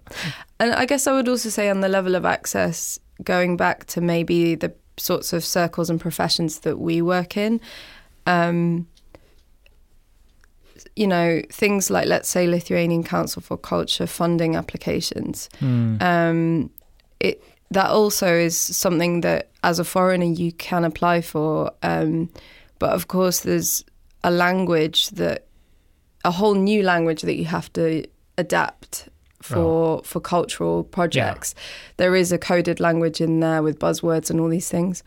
[0.59, 4.01] and I guess I would also say on the level of access, going back to
[4.01, 7.59] maybe the sorts of circles and professions that we work in,
[8.25, 8.87] um,
[10.95, 15.49] you know, things like, let's say, Lithuanian Council for Culture funding applications.
[15.59, 15.97] Hmm.
[16.01, 16.69] Um,
[17.19, 21.71] it that also is something that, as a foreigner, you can apply for.
[21.83, 22.29] Um,
[22.79, 23.83] but of course, there's
[24.23, 25.47] a language that,
[26.23, 28.05] a whole new language that you have to
[28.37, 29.09] adapt
[29.53, 31.53] for for cultural projects.
[31.97, 35.03] There is a coded language in there with buzzwords and all these things.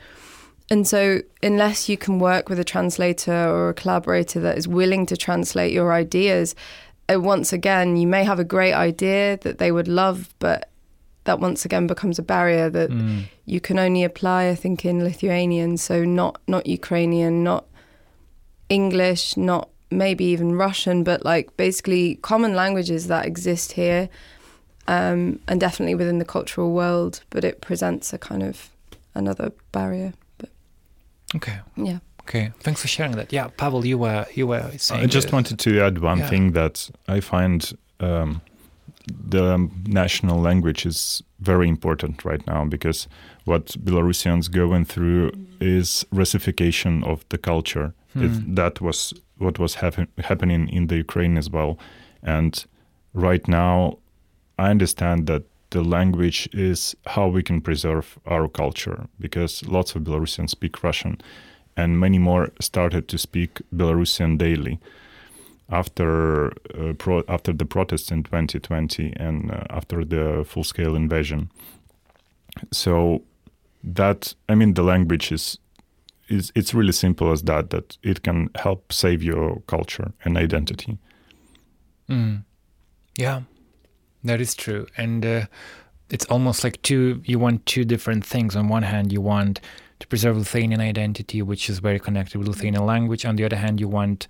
[0.71, 5.07] And so, unless you can work with a translator or a collaborator that is willing
[5.07, 6.55] to translate your ideas,
[7.11, 10.69] uh, once again, you may have a great idea that they would love, but
[11.25, 13.21] that once again becomes a barrier that Hmm.
[13.47, 17.65] you can only apply, I think, in Lithuanian, so not not Ukrainian, not
[18.69, 24.09] English, not maybe even Russian, but like basically common languages that exist here,
[24.87, 27.23] um, and definitely within the cultural world.
[27.31, 28.71] But it presents a kind of
[29.15, 30.13] another barrier.
[30.39, 30.51] But
[31.37, 31.59] Okay.
[31.77, 32.53] yeah, Okay.
[32.61, 33.33] Thanks for sharing that.
[33.33, 35.03] Yeah, Pavel, you were you were saying.
[35.05, 36.29] I just that- wanted to add one Yeah.
[36.29, 38.41] thing that I find um,
[39.31, 43.09] the national language is very important right now because
[43.45, 47.93] what Belarusians going through is Russification of the culture.
[48.15, 48.55] Hmm.
[48.55, 51.79] that was what was happen- happening in the Ukraine as well,
[52.23, 52.65] and
[53.15, 53.99] right now,
[54.59, 60.03] I understand that the language is how we can preserve our culture because lots of
[60.03, 61.21] Belarusians speak Russian,
[61.77, 64.79] and many more started to speak Belarusian daily
[65.71, 71.51] after uh, pro- after the protests in 2020 and uh, after the full-scale invasion.
[72.73, 73.23] So
[73.85, 75.59] that I mean the language is
[76.29, 80.99] is it's really simple as that that it can help save your culture and identity.
[82.09, 82.45] Mm.
[83.17, 83.43] Yeah,
[84.25, 84.87] that is true.
[84.97, 85.47] And uh,
[86.11, 88.57] it's almost like two, you want two different things.
[88.57, 89.61] On one hand, you want
[89.99, 93.25] to preserve Lithuanian identity, which is very connected with Lithuanian language.
[93.25, 94.29] On the other hand, you want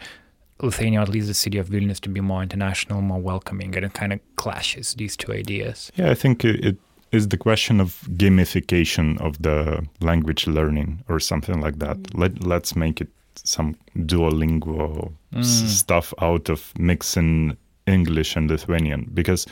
[0.61, 3.77] Lithuania, at least the city of Vilnius, to be more international, more welcoming.
[3.77, 5.93] And it kind of clashes these two ideas.
[5.95, 6.77] Yeah, I think it, it
[7.13, 11.97] is the question of gamification of the language learning or something like that.
[12.15, 13.09] Let let's make it
[13.45, 15.41] some Duolingo Mm.
[15.41, 19.47] s- stuff out of mixing English and Lithuanian because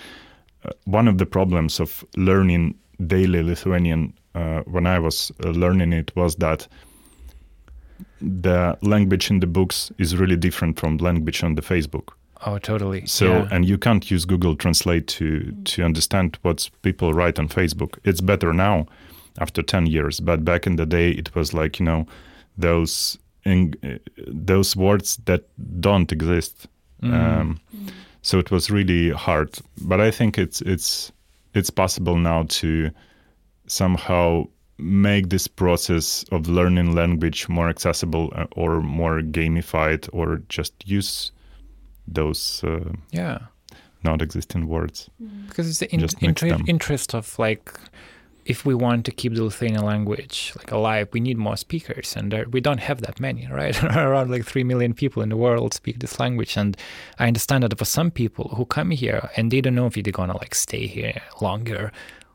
[0.65, 2.75] uh, one of the problems of learning
[3.07, 6.69] daily Lithuanian uh, when I was uh, learning it was that
[8.21, 12.09] the language in the books is really different from language on the Facebook.
[12.47, 13.05] Oh, totally.
[13.07, 13.49] So yeah.
[13.51, 17.99] and you can't use Google Translate to to understand what people write on Facebook.
[18.05, 18.87] It's better now
[19.39, 22.07] after 10 years, but back in the day it was like, you know,
[22.57, 25.45] those in, uh, those words that
[25.81, 26.69] don't exist.
[27.03, 27.13] Mm.
[27.13, 27.61] Um,
[28.23, 31.13] so it was really hard, but I think it's it's
[31.53, 32.91] it's possible now to
[33.67, 34.45] somehow
[34.79, 41.33] make this process of learning language more accessible uh, or more gamified or just use
[42.07, 43.39] those uh, yeah.
[44.03, 45.11] not existing words.
[45.49, 47.73] because it's the in- inter- interest of like
[48.47, 52.31] if we want to keep the Lithuanian language like alive, we need more speakers, and
[52.31, 53.83] there, we don't have that many, right?
[53.97, 56.77] Around like three million people in the world speak this language, and
[57.19, 60.13] I understand that for some people who come here and they don't know if they're
[60.13, 61.91] gonna like stay here longer,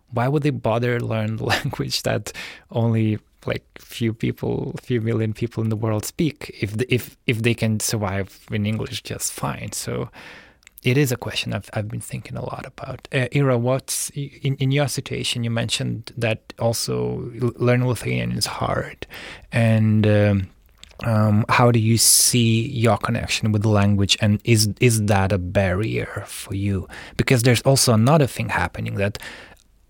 [0.10, 2.34] why would they bother learn the language that
[2.72, 7.42] only like few people, few million people in the world speak if the, if if
[7.42, 9.72] they can survive in English just fine?
[9.72, 10.10] So
[10.84, 13.08] it is a question I've, I've been thinking a lot about.
[13.12, 15.44] Uh, Ira, what's in, in your situation?
[15.44, 19.06] You mentioned that also learning Lithuanian is hard,
[19.52, 20.50] and um,
[21.04, 25.38] um, how do you see your connection with the language, and is is that a
[25.38, 26.88] barrier for you?
[27.18, 29.20] Because there's also another thing happening that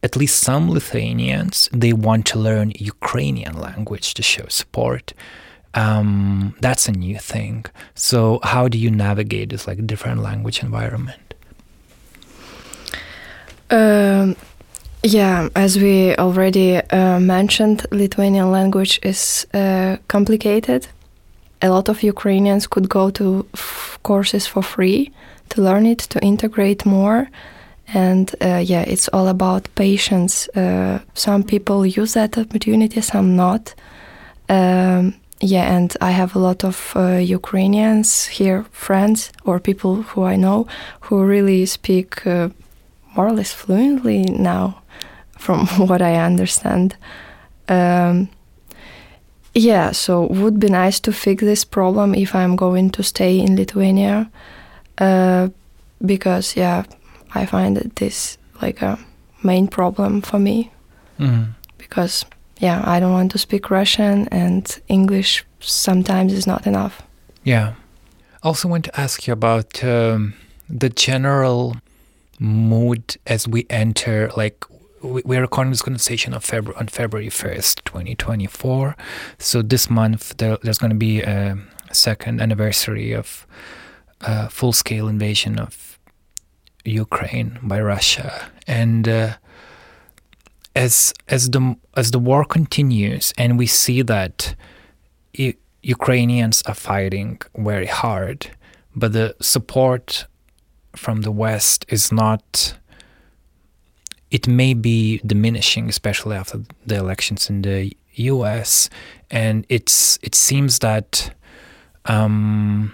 [0.03, 5.13] at least some Lithuanians they want to learn Ukrainian language to show support
[5.73, 7.65] um, that's a new thing.
[7.95, 11.33] So how do you navigate this like different language environment?
[13.69, 14.35] Um,
[15.03, 20.87] yeah, as we already uh, mentioned, Lithuanian language is uh, complicated.
[21.61, 23.47] A lot of Ukrainians could go to
[24.03, 25.11] courses for free
[25.49, 27.29] to learn it, to integrate more.
[27.93, 30.47] And uh, yeah, it's all about patience.
[30.49, 33.73] Uh, some people use that opportunity, some not.
[34.47, 40.23] Um, yeah, and I have a lot of uh, Ukrainians here, friends or people who
[40.23, 40.67] I know
[41.01, 42.49] who really speak uh,
[43.15, 44.81] more or less fluently now,
[45.37, 46.95] from what I understand.
[47.67, 48.29] Um,
[49.53, 53.55] yeah, so would be nice to fix this problem if I'm going to stay in
[53.55, 54.29] Lithuania,
[54.97, 55.49] uh,
[56.05, 56.83] because yeah,
[57.33, 58.97] I find that this like a
[59.43, 60.71] main problem for me,
[61.19, 61.47] mm.
[61.77, 62.25] because
[62.59, 67.01] yeah, I don't want to speak Russian, and English sometimes is not enough.
[67.43, 67.73] Yeah.
[68.43, 70.33] Also, want to ask you about um,
[70.69, 71.75] the general
[72.39, 74.65] mood as we enter, like
[75.03, 78.95] we are recording this conversation on February on February first, twenty twenty four.
[79.39, 81.57] So this month there, there's going to be a
[81.91, 83.45] second anniversary of
[84.21, 85.90] a full scale invasion of
[86.85, 89.35] Ukraine by Russia, and uh,
[90.75, 94.55] as as the as the war continues and we see that
[95.33, 95.53] U-
[95.83, 98.51] Ukrainians are fighting very hard,
[98.95, 100.25] but the support
[100.95, 102.77] from the West is not.
[104.29, 108.89] It may be diminishing, especially after the elections in the U.S.,
[109.29, 111.33] and it's it seems that
[112.05, 112.93] um,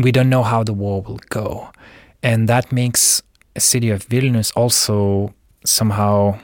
[0.00, 1.70] we don't know how the war will go,
[2.24, 3.22] and that makes
[3.54, 6.38] a city of Vilnius also somehow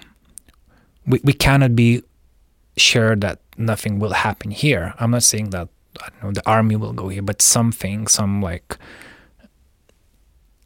[1.07, 2.03] we, we cannot be
[2.76, 4.95] sure that nothing will happen here.
[4.99, 5.68] I'm not saying that
[6.22, 8.76] know the army will go here, but something, some like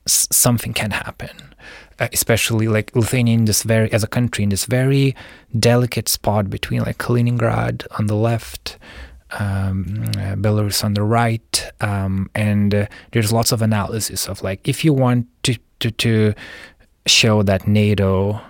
[0.06, 1.30] something can happen.
[2.00, 5.14] Uh, especially like Lithuania in this very as a country in this very
[5.56, 8.78] delicate spot between like Kaliningrad on the left,
[9.38, 14.66] um, uh, Belarus on the right, um, and uh, there's lots of analysis of like
[14.68, 16.34] if you want to to, to
[17.06, 18.40] show that NATO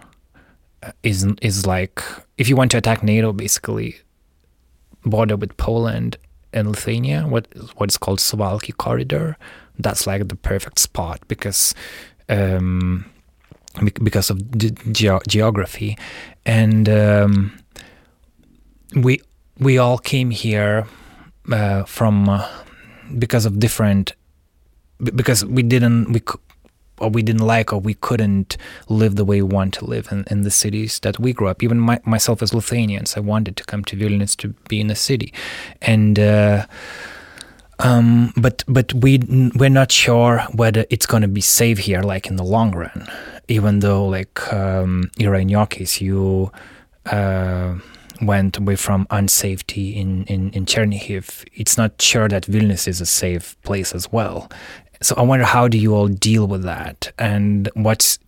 [1.02, 2.02] is is like
[2.38, 3.96] if you want to attack NATO, basically
[5.04, 6.16] border with Poland
[6.52, 9.36] and Lithuania, what what is called Suwalki corridor,
[9.78, 11.74] that's like the perfect spot because
[12.28, 13.04] um,
[14.02, 15.96] because of ge- geography,
[16.46, 17.52] and um,
[18.94, 19.20] we
[19.58, 20.86] we all came here
[21.50, 22.48] uh, from uh,
[23.18, 24.12] because of different
[24.98, 26.20] because we didn't we
[26.98, 28.56] or we didn't like or we couldn't
[28.88, 31.62] live the way we want to live in, in the cities that we grew up.
[31.62, 34.94] Even my, myself as Lithuanians, I wanted to come to Vilnius to be in the
[34.94, 35.32] city,
[35.82, 36.66] and uh,
[37.80, 39.18] um, but but we
[39.56, 43.06] we're not sure whether it's going to be safe here, like in the long run.
[43.48, 46.50] Even though, like um, in your case, you.
[47.06, 47.74] Uh,
[48.22, 53.06] went away from unsafety in, in, in Chernihiv, it's not sure that Vilnius is a
[53.06, 54.50] safe place as well.
[55.02, 58.18] So I wonder how do you all deal with that, and what's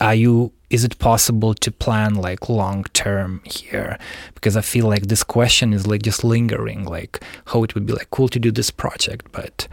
[0.00, 0.52] are you?
[0.68, 3.98] Is it possible to plan like long term here?
[4.34, 7.94] Because I feel like this question is like just lingering, like how it would be
[7.94, 9.66] like cool to do this project, but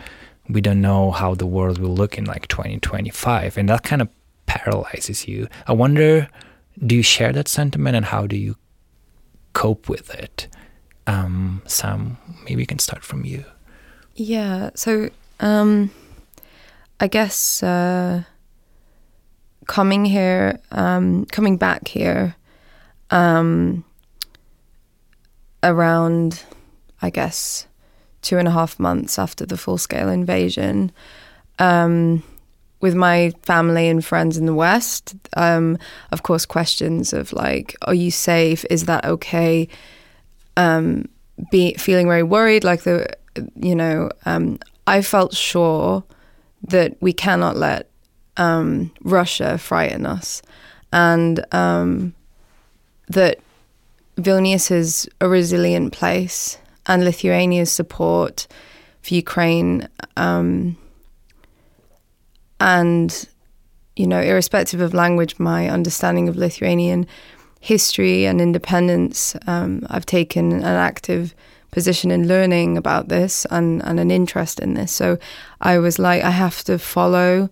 [0.47, 4.07] we don't know how the world will look in like 2025, and that kind of
[4.45, 5.47] paralyzes you.
[5.67, 6.29] I wonder,
[6.85, 8.55] do you share that sentiment, and how do you
[9.57, 10.47] cope with it?
[11.07, 13.43] Um, Sam, maybe we can start from you.
[14.15, 14.71] Yeah.
[14.75, 15.09] So.
[15.39, 15.91] Um
[16.99, 18.23] I guess uh,
[19.67, 22.35] coming here, um, coming back here,
[23.11, 23.83] um,
[25.61, 26.43] around,
[27.01, 27.67] I guess,
[28.23, 30.91] two and a half months after the full scale invasion,
[31.59, 32.23] um,
[32.79, 35.77] with my family and friends in the West, um,
[36.11, 38.65] of course, questions of like, are you safe?
[38.69, 39.67] Is that okay?
[40.55, 41.09] Um,
[41.51, 43.07] be feeling very worried, like the,
[43.55, 46.03] you know, um, I felt sure
[46.69, 47.89] that we cannot let
[48.37, 50.41] um, Russia frighten us,
[50.91, 52.13] and um,
[53.09, 53.39] that
[54.17, 58.47] Vilnius is a resilient place, and Lithuania's support
[59.01, 59.87] for Ukraine.
[62.59, 63.27] And,
[63.95, 67.07] you know, irrespective of language, my understanding of Lithuanian
[67.59, 71.33] history and independence, um, I've taken an active
[71.71, 74.91] position in learning about this and, and an interest in this.
[74.91, 75.17] So
[75.61, 77.49] I was like, I have to follow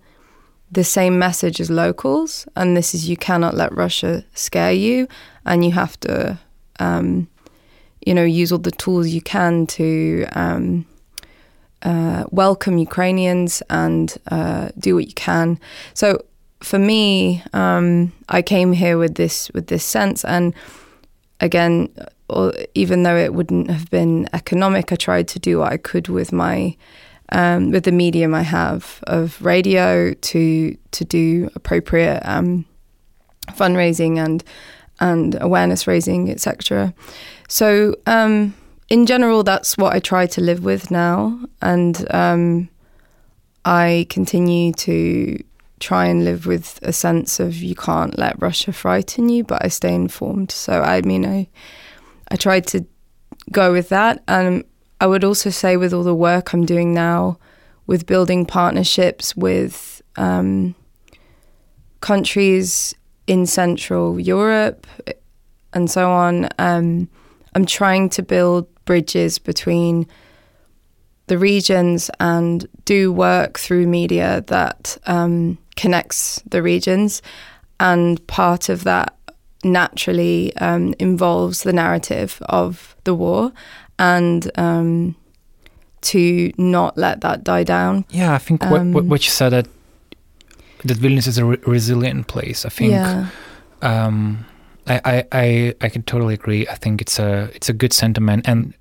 [0.72, 5.08] the same message as locals, and this is you cannot let Russia scare you,
[5.46, 6.40] and you have to,
[6.80, 7.28] um,
[8.06, 10.86] you know, use all the tools you can to um,
[11.86, 15.60] uh, welcome Ukrainians and uh, do what you can.
[15.94, 16.26] So
[16.62, 20.54] for me, um, I came here with this with this sense, and
[21.40, 21.90] again,
[22.74, 26.32] even though it wouldn't have been economic, I tried to do what I could with
[26.34, 26.76] my
[27.32, 32.66] um, with the medium I have of radio to to do appropriate um,
[33.52, 34.44] fundraising and
[35.00, 36.96] and awareness raising, etc.
[37.48, 38.56] So um,
[38.90, 42.70] in general, that's what I try to live with now, and um,
[43.64, 45.44] I continue to
[45.80, 49.70] try and live with a sense of you can't let Russia frighten you, but I
[49.70, 50.52] stay informed.
[50.52, 51.48] So I mean, I
[52.30, 52.86] I try to
[53.52, 54.64] go with that, and
[55.02, 57.40] I would also say with all the work I'm doing now,
[57.88, 60.76] with building partnerships with um,
[62.02, 62.94] countries
[63.28, 64.86] in Central Europe
[65.74, 66.48] and so on.
[66.60, 67.10] Um,
[67.56, 70.08] I'm trying to build bridges between
[71.28, 77.22] the regions and do work through media that um, connects the regions.
[77.80, 79.16] And part of that
[79.64, 83.52] naturally um, involves the narrative of the war
[83.98, 85.16] and um,
[86.02, 88.06] to not let that die down.
[88.10, 89.68] Yeah, I think what, what, um, what you said that
[90.84, 92.64] that Vilnius is a re- resilient place.
[92.64, 93.30] I think yeah.
[94.88, 96.68] Um, I, I, I can totally agree.
[96.68, 98.48] I think it's a it's a good sentiment.
[98.48, 98.74] And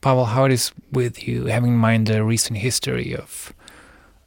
[0.00, 3.52] Pavel, how it is with you, having in mind the recent history of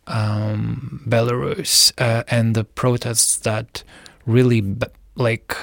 [0.08, 3.84] um, Belarus uh, and the protests that
[4.26, 4.76] really
[5.16, 5.56] like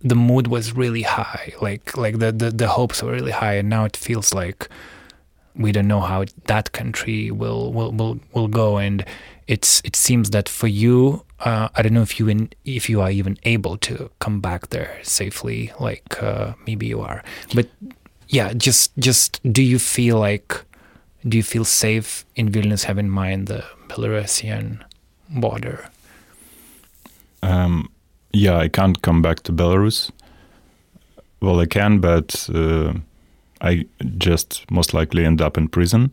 [0.00, 3.68] the mood was really high, like like the, the the hopes were really high, and
[3.68, 4.68] now it feels like
[5.54, 9.04] we don't know how that country will will will, will go and
[9.48, 13.00] it's it seems that for you uh, I don't know if you in, if you
[13.00, 17.22] are even able to come back there safely like uh, maybe you are.
[17.54, 17.68] But
[18.28, 20.62] yeah just just do you feel like
[21.26, 24.82] do you feel safe in Vilnius having in mind the Belarusian
[25.28, 25.88] border?
[27.42, 27.90] Um,
[28.32, 30.10] yeah I can't come back to Belarus.
[31.40, 32.94] Well I can but uh,
[33.60, 33.86] I
[34.18, 36.10] just most likely end up in prison.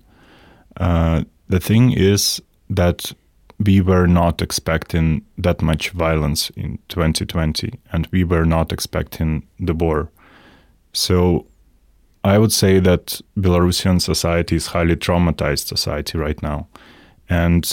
[0.77, 3.11] Uh, the thing is that
[3.59, 9.73] we were not expecting that much violence in 2020 and we were not expecting the
[9.73, 10.09] war.
[10.93, 11.47] So
[12.23, 16.67] I would say that Belarusian society is highly traumatized society right now.
[17.29, 17.71] And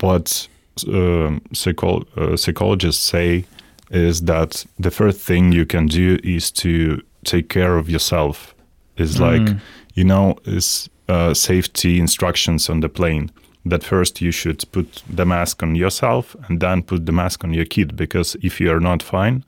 [0.00, 0.48] what
[0.86, 3.44] uh, psycho- uh, psychologists say
[3.90, 8.54] is that the first thing you can do is to take care of yourself.
[8.96, 9.20] Is mm.
[9.20, 9.56] like,
[9.94, 13.30] you know, is uh, safety instructions on the plane
[13.64, 17.54] that first you should put the mask on yourself and then put the mask on
[17.54, 19.44] your kid because if you are not fine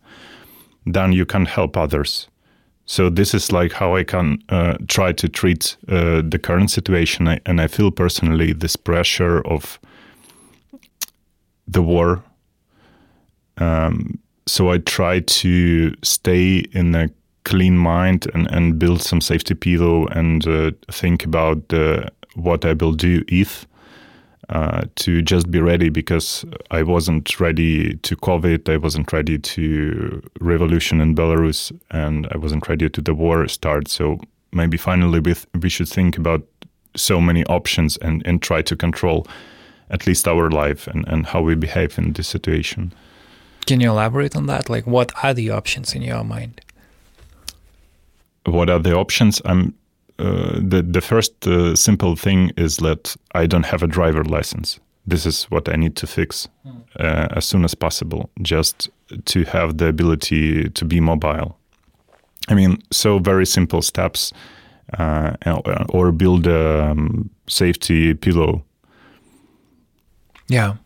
[0.86, 2.28] then you can help others.
[2.86, 7.28] So this is like how i can uh, try to treat uh, the current situation.
[7.46, 9.78] And i feel personally this pressure of
[11.66, 12.22] the war.
[13.56, 17.08] Um, so i try to stay in a
[17.44, 21.72] clean mind and, and build some safety pillow and uh, think about
[22.34, 23.66] what i will do if
[24.48, 30.22] uh, to just be ready because I wasn't ready to COVID, I wasn't ready to
[30.40, 33.88] revolution in Belarus, and I wasn't ready to the war start.
[33.88, 34.20] So
[34.52, 36.42] maybe finally we, we should think about
[36.96, 39.26] so many options and, and try to control
[39.90, 42.92] at least our life and, and how we behave in this situation.
[43.66, 44.68] Can you elaborate on that?
[44.68, 46.60] Like, what are the options in your mind?
[48.44, 49.40] What are the options?
[49.44, 49.74] I'm
[50.18, 54.80] uh, the the first uh, simple thing is that I don't have a driver license.
[55.06, 56.70] This is what I need to fix hmm.
[56.98, 58.90] uh, as soon as possible, just
[59.24, 61.58] to have the ability to be mobile.
[62.48, 64.32] I mean, so very simple steps,
[64.98, 65.32] uh,
[65.88, 68.62] or build a um, safety pillow.
[70.48, 70.76] Yeah,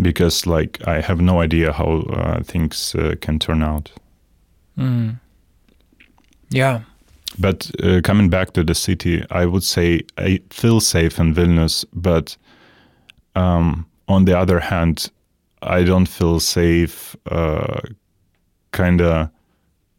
[0.00, 3.92] because like I have no idea how uh, things uh, can turn out.
[4.76, 5.20] Mm.
[6.50, 6.80] Yeah.
[7.38, 11.84] But uh, coming back to the city, I would say I feel safe in Vilnius,
[11.92, 12.36] but
[13.34, 15.10] um, on the other hand,
[15.62, 17.80] I don't feel safe uh,
[18.72, 19.30] kind of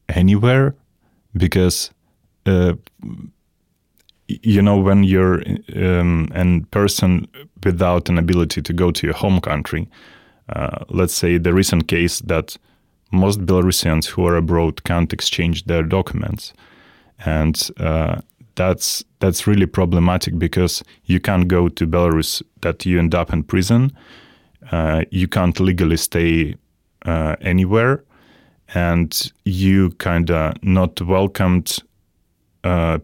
[0.09, 0.75] anywhere
[1.35, 1.91] because
[2.45, 2.73] uh,
[4.27, 5.41] you know when you're
[5.75, 7.27] um, a person
[7.63, 9.87] without an ability to go to your home country
[10.49, 12.57] uh, let's say the recent case that
[13.11, 16.53] most belarusians who are abroad can't exchange their documents
[17.23, 18.19] and uh,
[18.55, 23.43] that's that's really problematic because you can't go to belarus that you end up in
[23.43, 23.91] prison
[24.71, 26.55] uh, you can't legally stay
[27.05, 28.03] uh, anywhere
[28.73, 31.79] and you kind of not welcomed
[32.63, 32.97] uh,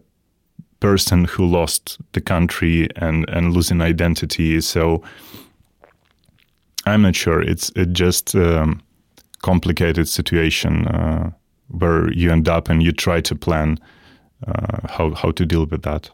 [0.82, 4.60] person who lost the country and and losing identity.
[4.60, 5.02] So
[6.84, 7.40] I'm not sure.
[7.40, 8.82] It's it just um,
[9.42, 11.30] complicated situation uh,
[11.68, 13.78] where you end up and you try to plan
[14.46, 16.10] uh, how how to deal with that.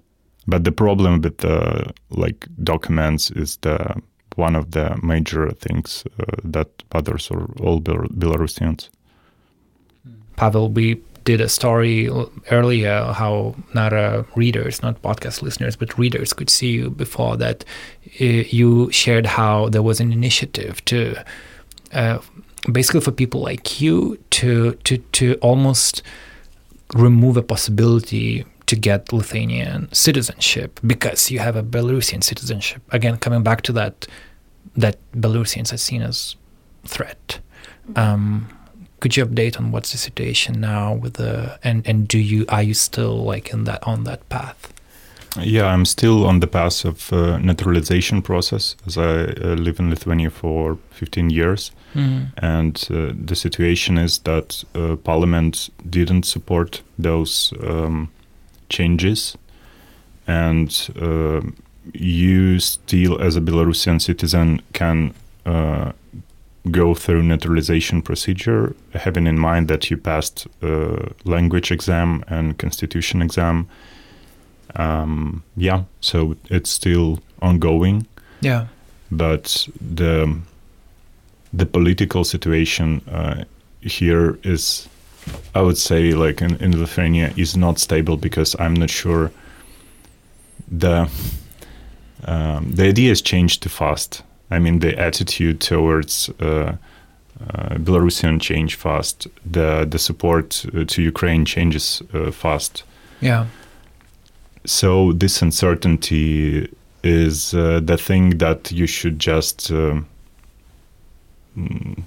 [0.46, 4.00] But the problem with the like documents is the
[4.36, 8.88] one of the major things uh, that bothers all Belarusians.
[10.36, 12.08] Pavel, we did a story
[12.50, 17.64] earlier how not uh, readers, not podcast listeners, but readers could see you before that.
[18.20, 21.22] Uh, you shared how there was an initiative to
[21.92, 22.18] uh,
[22.72, 26.02] basically for people like you to to to almost
[26.94, 32.82] remove a possibility to get Lithuanian citizenship because you have a Belarusian citizenship.
[32.90, 34.06] Again, coming back to that,
[34.76, 36.36] that Belarusians are seen as
[36.84, 37.40] threat.
[37.88, 37.98] Mm-hmm.
[37.98, 38.48] Um,
[39.00, 42.62] could you update on what's the situation now with the and and do you are
[42.62, 44.72] you still like in that on that path
[45.36, 49.90] yeah i'm still on the path of uh, naturalization process as i uh, live in
[49.90, 52.26] lithuania for 15 years mm.
[52.38, 58.10] and uh, the situation is that uh, parliament didn't support those um,
[58.68, 59.36] changes
[60.26, 61.40] and uh,
[61.94, 65.14] you still as a belarusian citizen can
[65.46, 65.92] uh,
[66.70, 70.46] go through naturalization procedure, having in mind that you passed
[71.24, 73.66] language exam and constitution exam.
[74.76, 78.06] Um, yeah, so it's still ongoing.
[78.40, 78.66] Yeah,
[79.10, 80.36] but the
[81.52, 83.44] the political situation uh,
[83.80, 84.88] here is,
[85.54, 89.30] I would say, like in, in Lithuania, is not stable because I'm not sure
[90.70, 91.08] the
[92.24, 96.76] um, the idea has changed too fast I mean, the attitude towards uh,
[97.40, 99.26] uh, Belarusian change fast.
[99.44, 102.84] The the support uh, to Ukraine changes uh, fast.
[103.20, 103.46] Yeah.
[104.64, 106.68] So this uncertainty
[107.02, 110.00] is uh, the thing that you should just uh,
[111.56, 112.02] mm,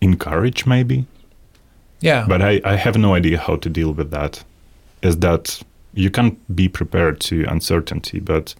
[0.00, 1.06] encourage, maybe.
[2.00, 2.26] Yeah.
[2.26, 4.42] But I, I have no idea how to deal with that.
[5.02, 5.62] Is that
[5.94, 8.54] you can't be prepared to uncertainty, but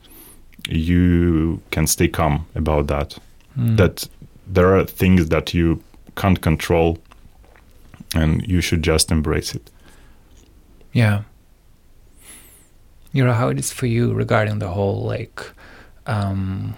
[0.69, 3.19] you can stay calm about that.
[3.59, 3.77] Mm.
[3.77, 4.09] That
[4.47, 5.83] there are things that you
[6.17, 6.99] can't control
[8.15, 9.71] and you should just embrace it.
[10.93, 11.23] Yeah.
[13.13, 15.43] You know how it is for you regarding the whole like
[16.07, 16.75] um,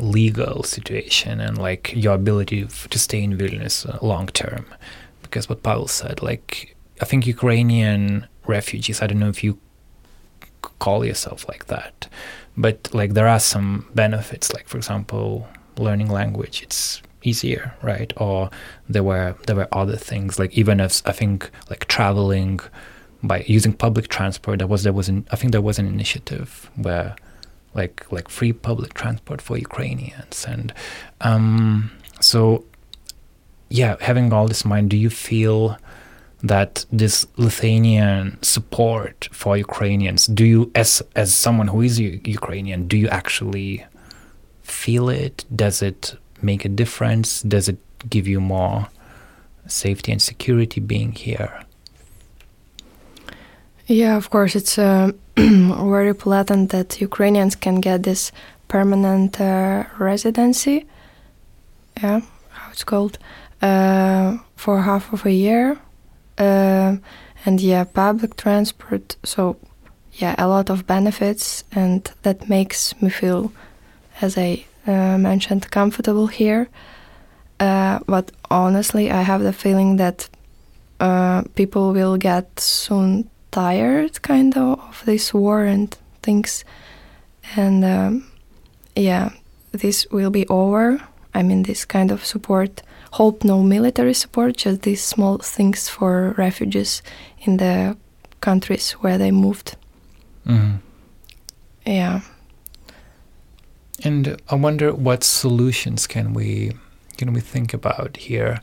[0.00, 4.66] legal situation and like your ability to stay in Vilnius uh, long term.
[5.22, 9.58] Because what Pavel said, like I think Ukrainian refugees, I don't know if you
[10.78, 12.08] call yourself like that,
[12.56, 15.46] but like there are some benefits like for example
[15.78, 18.50] learning language it's easier right or
[18.88, 22.58] there were there were other things like even if i think like traveling
[23.22, 26.70] by using public transport there was there was an i think there was an initiative
[26.76, 27.14] where
[27.74, 30.72] like like free public transport for ukrainians and
[31.20, 32.64] um so
[33.68, 35.76] yeah having all this in mind do you feel
[36.42, 42.96] that this Lithuanian support for Ukrainians, do you, as as someone who is Ukrainian, do
[42.96, 43.84] you actually
[44.62, 45.44] feel it?
[45.54, 47.42] Does it make a difference?
[47.42, 47.78] Does it
[48.10, 48.88] give you more
[49.66, 51.62] safety and security being here?
[53.92, 58.32] Yeah, of course, it's uh, very pleasant that Ukrainians can get this
[58.66, 60.86] permanent uh, residency.
[62.02, 63.18] Yeah, how it's called
[63.60, 65.76] uh, for half of a year
[66.38, 66.96] uh,
[67.44, 69.16] and yeah, public transport.
[69.24, 69.56] So
[70.12, 73.52] yeah, a lot of benefits, and that makes me feel,
[74.22, 76.66] as I uh, mentioned, comfortable here.
[77.60, 80.30] Uh, but honestly, I have the feeling that
[81.54, 86.64] people will get soon tired, kind of, of this war and things.
[87.56, 88.26] And um,
[88.96, 89.30] yeah,
[89.70, 91.00] this will be over.
[91.34, 92.82] I mean, this kind of support.
[93.12, 97.02] Hope no military support, just these small things for refugees
[97.40, 97.96] in the
[98.40, 99.76] countries where they moved.
[100.46, 100.80] Mhm.
[101.86, 102.20] Yeah.
[104.04, 106.72] And I wonder what solutions can we
[107.18, 108.60] can we think about here?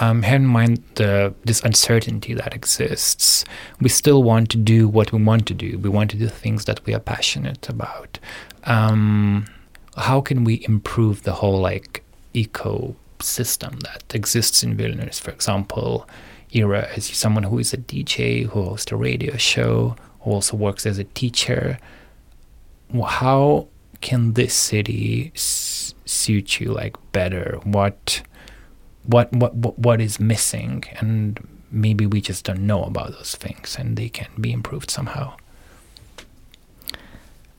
[0.00, 3.44] Um, have in mind the this uncertainty that exists.
[3.80, 5.78] We still want to do what we want to do.
[5.78, 8.18] We want to do things that we are passionate about.
[8.64, 9.46] Um,
[9.96, 12.02] how can we improve the whole like
[12.34, 15.20] ecosystem that exists in Vilnius?
[15.20, 16.08] For example,
[16.54, 20.86] Ira, as someone who is a DJ, who hosts a radio show, who also works
[20.86, 21.78] as a teacher,
[23.06, 23.68] how
[24.00, 27.58] can this city s- suit you like better?
[27.64, 28.22] What,
[29.04, 30.84] what, what, what, is missing?
[31.00, 35.34] And maybe we just don't know about those things, and they can be improved somehow.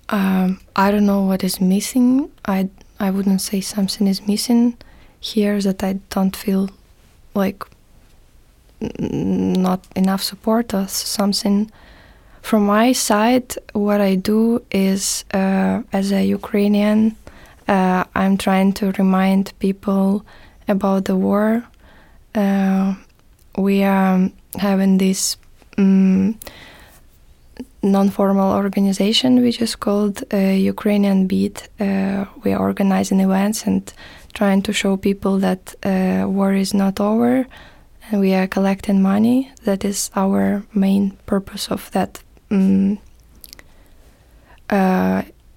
[0.10, 2.32] Um, I don't know what is missing.
[2.46, 2.70] I
[3.00, 4.78] I wouldn't say something is missing
[5.20, 6.70] here that I don't feel
[7.34, 7.64] like
[9.00, 11.72] not enough support or something.
[12.42, 17.16] From my side, what I do is uh, as a Ukrainian,
[17.68, 20.26] uh, I'm trying to remind people
[20.68, 21.64] about the war.
[22.36, 22.96] Uh,
[23.58, 25.38] we are having this.
[25.78, 26.40] Um,
[27.84, 31.68] non-formal organization which is called uh, Ukrainian Beat.
[31.80, 33.94] Uh, we are organizing events and
[34.34, 37.46] trying to show people that uh, war is not over,
[38.10, 39.52] and we are collecting money.
[39.66, 43.00] That is our main purpose of that um,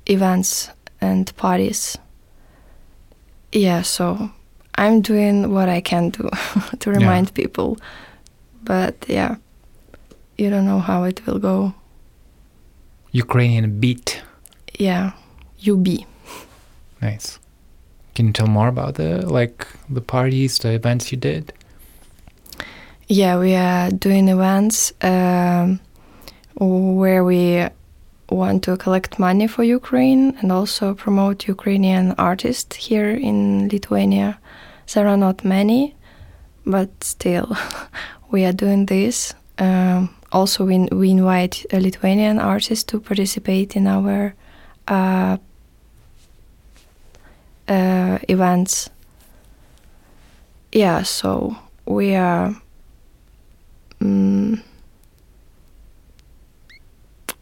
[0.06, 1.96] events and parties.
[3.52, 4.30] Yeah, so
[4.76, 6.28] I'm doing what I can do
[6.78, 7.78] to remind people,
[8.62, 9.36] but yeah,
[10.36, 11.74] you don't know how it will go.
[13.12, 14.22] Ukrainian beat.
[14.78, 15.12] Yeah,
[15.66, 15.86] UB.
[17.00, 17.38] Nice.
[18.14, 21.52] Can you tell more about the like the parties, the events you did?
[23.08, 25.80] Yeah, we are doing events um,
[26.58, 27.68] where we
[28.28, 34.38] want to collect money for Ukraine and also promote Ukrainian artists here in Lithuania.
[34.92, 35.94] There are not many,
[36.64, 37.56] but still,
[38.30, 39.34] we are doing this.
[39.58, 44.34] Um, also, we, we invite Lithuanian artists to participate in our
[44.88, 45.38] uh,
[47.68, 48.90] uh, events.
[50.72, 52.54] Yeah, so we are.
[54.00, 54.62] Mm,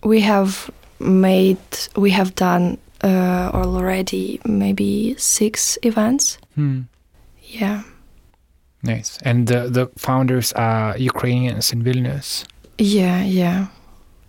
[0.04, 0.70] we have
[1.00, 1.58] made,
[1.96, 6.38] we have done uh, already maybe six events.
[6.54, 6.82] Hmm.
[7.60, 7.82] Yeah.
[8.82, 9.18] Nice.
[9.22, 12.44] And the the founders are Ukrainians in Vilnius.
[12.78, 13.66] Yeah, yeah.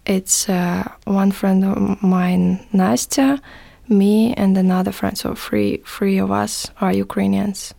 [0.06, 3.42] It's uh, one friend of mine, Nastya,
[3.90, 5.18] me, and another friend.
[5.18, 7.74] So three, three of us are Ukrainians.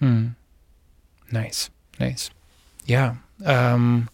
[0.00, 0.28] Hmm.
[1.30, 1.70] Nice,
[2.00, 2.30] nice.
[2.86, 3.16] Yeah.
[3.44, 4.08] Um,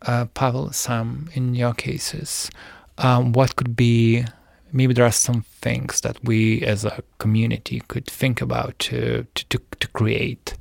[0.00, 2.50] uh, Pavel, Sam, in your cases,
[2.96, 4.24] um, what could be
[4.72, 9.44] maybe there are some things that we as a community could think about to to
[9.48, 10.56] to, to create,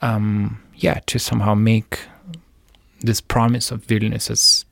[0.00, 1.98] um, yeah, to somehow make
[3.00, 4.64] this promise of Vilnius as,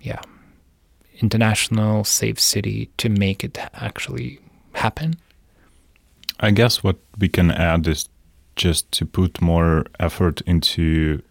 [0.00, 0.20] yeah,
[1.20, 4.38] international safe city to make it actually
[4.72, 5.14] happen.
[6.40, 8.08] I guess what we can add is
[8.56, 11.22] just to put more effort into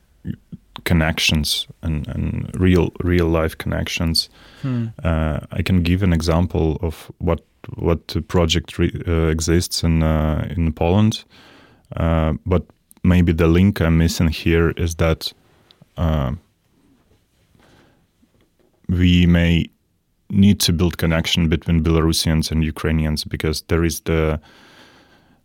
[0.83, 4.29] connections and, and real real life connections.
[5.03, 7.41] Uh, I can give an example of what
[7.77, 11.23] what the project re- uh, exists in uh, in Poland,
[11.97, 12.63] uh, but
[13.03, 15.33] maybe the link I'm missing here is that
[15.97, 16.33] uh,
[18.89, 19.69] we may
[20.29, 24.39] need to build connection between Belarusians and Ukrainians because there is the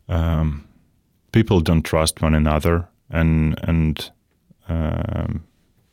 [0.09, 0.64] um,
[1.33, 4.11] people don't trust one another and and
[4.70, 5.44] um,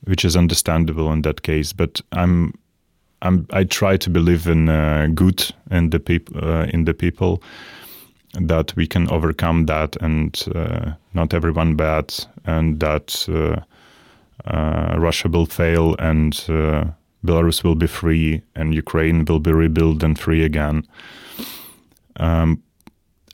[0.06, 1.74] which is understandable in that case.
[1.74, 2.54] But I'm
[3.22, 7.42] I'm I try to believe in uh, good in the people uh, in the people
[8.34, 12.14] that we can overcome that and uh, not everyone bad
[12.46, 13.62] and that uh,
[14.46, 16.86] uh, Russia will fail and uh,
[17.26, 20.88] Belarus will be free and Ukraine will be rebuilt and free again.
[22.18, 22.62] Um,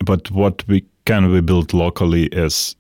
[0.06, 2.76] but what we can we build locally is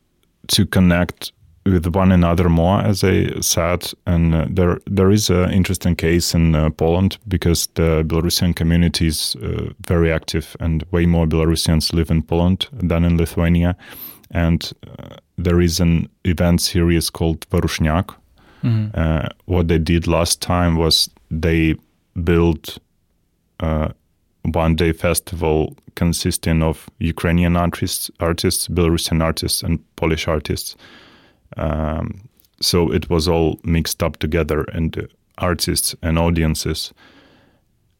[0.47, 1.33] to connect
[1.65, 3.93] with one another more, as I said.
[4.05, 9.07] And uh, there there is an interesting case in uh, Poland because the Belarusian community
[9.07, 13.75] is uh, very active, and way more Belarusians live in Poland than in Lithuania.
[14.31, 18.15] And uh, there is an event series called Varushniak.
[18.93, 21.75] Uh, what they did last time was they
[22.23, 22.79] built
[23.59, 23.89] uh,
[24.53, 30.75] one day festival consisting of Ukrainian artists, artists, Belarusian artists, and Polish artists.
[31.57, 32.29] Um,
[32.61, 36.93] so it was all mixed up together, and artists and audiences,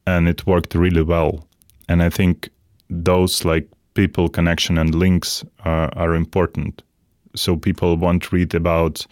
[0.05, 1.47] and it worked really well.
[1.89, 2.49] And I think
[2.89, 6.81] those like people connection and links are, are important.
[7.35, 9.05] So people won't read about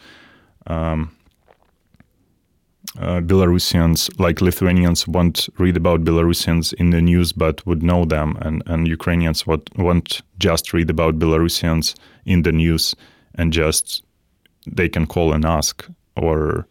[0.67, 1.15] um,
[2.99, 8.37] uh, Belarusians, like Lithuanians, won't read about Belarusians in the news, but would know them,
[8.41, 12.95] and and Ukrainians won't just read about Belarusians in the news
[13.35, 14.03] and just
[14.67, 16.67] they can call and ask, or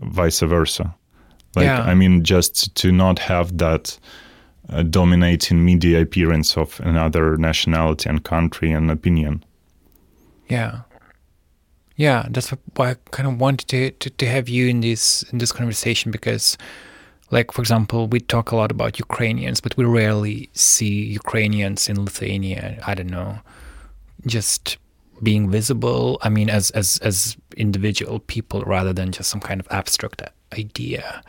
[0.00, 0.94] vice versa.
[1.54, 1.82] Like Yeah.
[1.82, 3.98] I mean, just to not have that
[4.68, 9.44] uh, dominating media appearance of another nationality and country and opinion.
[10.48, 10.80] Yeah.
[11.96, 15.38] Yeah, that's why I kind of wanted to, to, to have you in this in
[15.38, 16.56] this conversation because
[17.30, 22.04] like for example, we talk a lot about Ukrainians, but we rarely see Ukrainians in
[22.04, 23.38] Lithuania, I don't know,
[24.26, 24.76] just
[25.22, 29.68] being visible, I mean as as as individual people rather than just some kind of
[29.70, 31.22] abstract idea.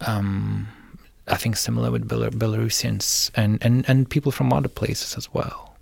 [0.00, 0.68] Um
[1.28, 5.76] I think similar with Belar- Belarusians and, and, and people from other places as well.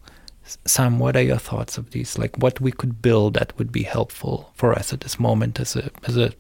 [0.67, 2.19] Sam, what are your thoughts of these?
[2.19, 5.77] Like, what we could build that would be helpful for us at this moment as
[5.77, 6.33] a as a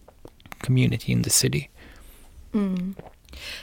[0.58, 1.70] community in the city?
[2.52, 2.96] Mm.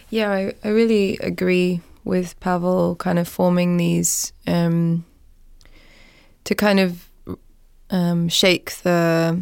[0.10, 5.04] Yeah, I, I really agree with Pavel kind of forming these um,
[6.46, 7.07] to kind of
[7.90, 9.42] um, shake the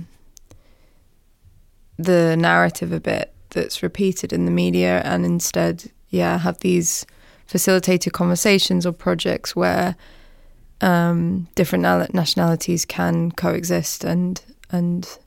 [1.97, 7.05] the narrative a bit that's repeated in the media and instead, yeah, have these
[7.45, 9.95] facilitated conversations or projects where
[10.81, 14.41] um, different nationalities can coexist and
[14.71, 15.17] and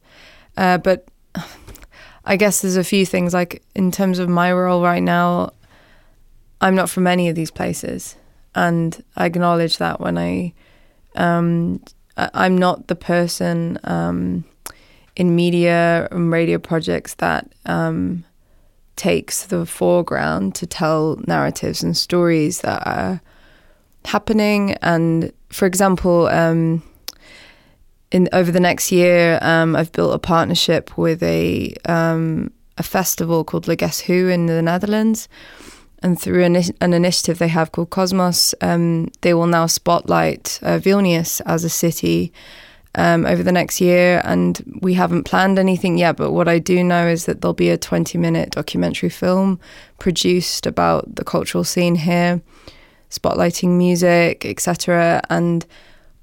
[0.57, 1.07] uh, but
[2.25, 5.53] I guess there's a few things like in terms of my role right now,
[6.61, 8.17] I'm not from any of these places,
[8.55, 10.53] and I acknowledge that when I,
[11.15, 14.45] um, I- I'm not the person um,
[15.17, 18.25] in media and radio projects that um,
[18.97, 23.21] takes the foreground to tell narratives and stories that are
[24.05, 24.73] happening.
[24.83, 26.83] And for example, um,
[28.11, 33.45] in over the next year, um, I've built a partnership with a um, a festival
[33.45, 35.29] called Le Guess Who in the Netherlands,
[36.03, 40.79] and through an, an initiative they have called Cosmos, um, they will now spotlight uh,
[40.79, 42.33] Vilnius as a city
[42.95, 44.21] um, over the next year.
[44.25, 47.71] And we haven't planned anything yet, but what I do know is that there'll be
[47.71, 49.59] a 20 minute documentary film
[49.99, 52.41] produced about the cultural scene here,
[53.11, 55.21] spotlighting music, etc.
[55.31, 55.67] And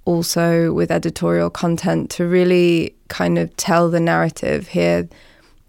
[0.06, 5.10] also with editorial content to really kind of tell the narrative here.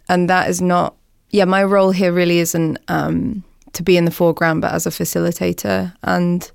[0.08, 0.94] And that is not,
[1.30, 3.42] yeah, my role here really isn't um,
[3.76, 5.94] to be in the foreground, but as a facilitator.
[6.02, 6.50] And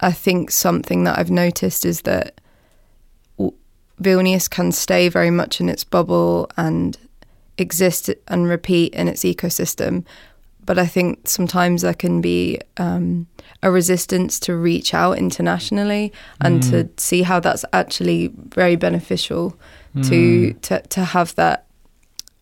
[0.00, 2.40] I think something that I've noticed is that
[4.02, 6.96] Vilnius can stay very much in its bubble and
[7.58, 10.04] exist and repeat in its ecosystem.
[10.64, 13.26] But I think sometimes there can be um,
[13.62, 19.56] a resistance to reach out internationally and to see how that's actually very beneficial
[20.04, 21.66] to, to to have that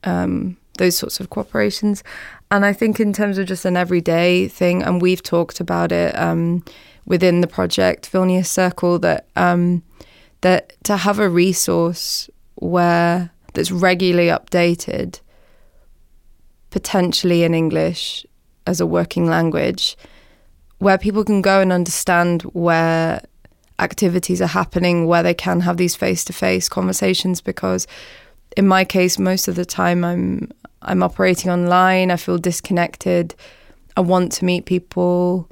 [0.05, 2.03] um, those sorts of cooperations.
[2.51, 6.17] And I think in terms of just an everyday thing, and we've talked about it
[6.19, 6.65] um,
[7.05, 9.83] within the project Vilnius Circle that um,
[10.41, 15.21] that to have a resource where that's regularly updated,
[16.71, 18.25] potentially in English
[18.67, 19.97] as a working language,
[20.79, 23.21] where people can go and understand where
[23.79, 27.41] activities are happening, where they can have these face-to-face conversations.
[27.43, 27.87] Because
[28.57, 30.51] in my case, most of the time I'm
[30.83, 32.11] I'm operating online.
[32.11, 33.35] I feel disconnected.
[33.97, 35.51] I want to meet people.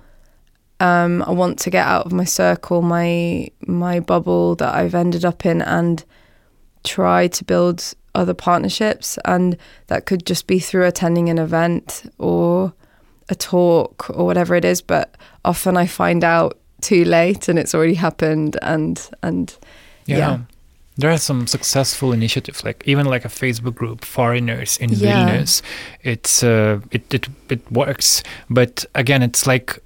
[0.79, 5.25] Um, I want to get out of my circle, my my bubble that I've ended
[5.25, 6.05] up in, and
[6.85, 9.19] try to build other partnerships.
[9.25, 9.57] And
[9.89, 12.73] that could just be through attending an event or
[13.29, 14.81] a talk or whatever it is.
[14.81, 18.59] But often I find out too late, and it's already happened.
[18.63, 19.57] And and
[20.05, 20.19] Yeah.
[20.19, 20.39] Yeah.
[20.99, 24.99] There are some successful initiatives, like even like a Facebook group, foreigners in Yeah.
[25.29, 25.63] Vilnius.
[26.03, 29.79] It's uh, it, it it works, but again, it's like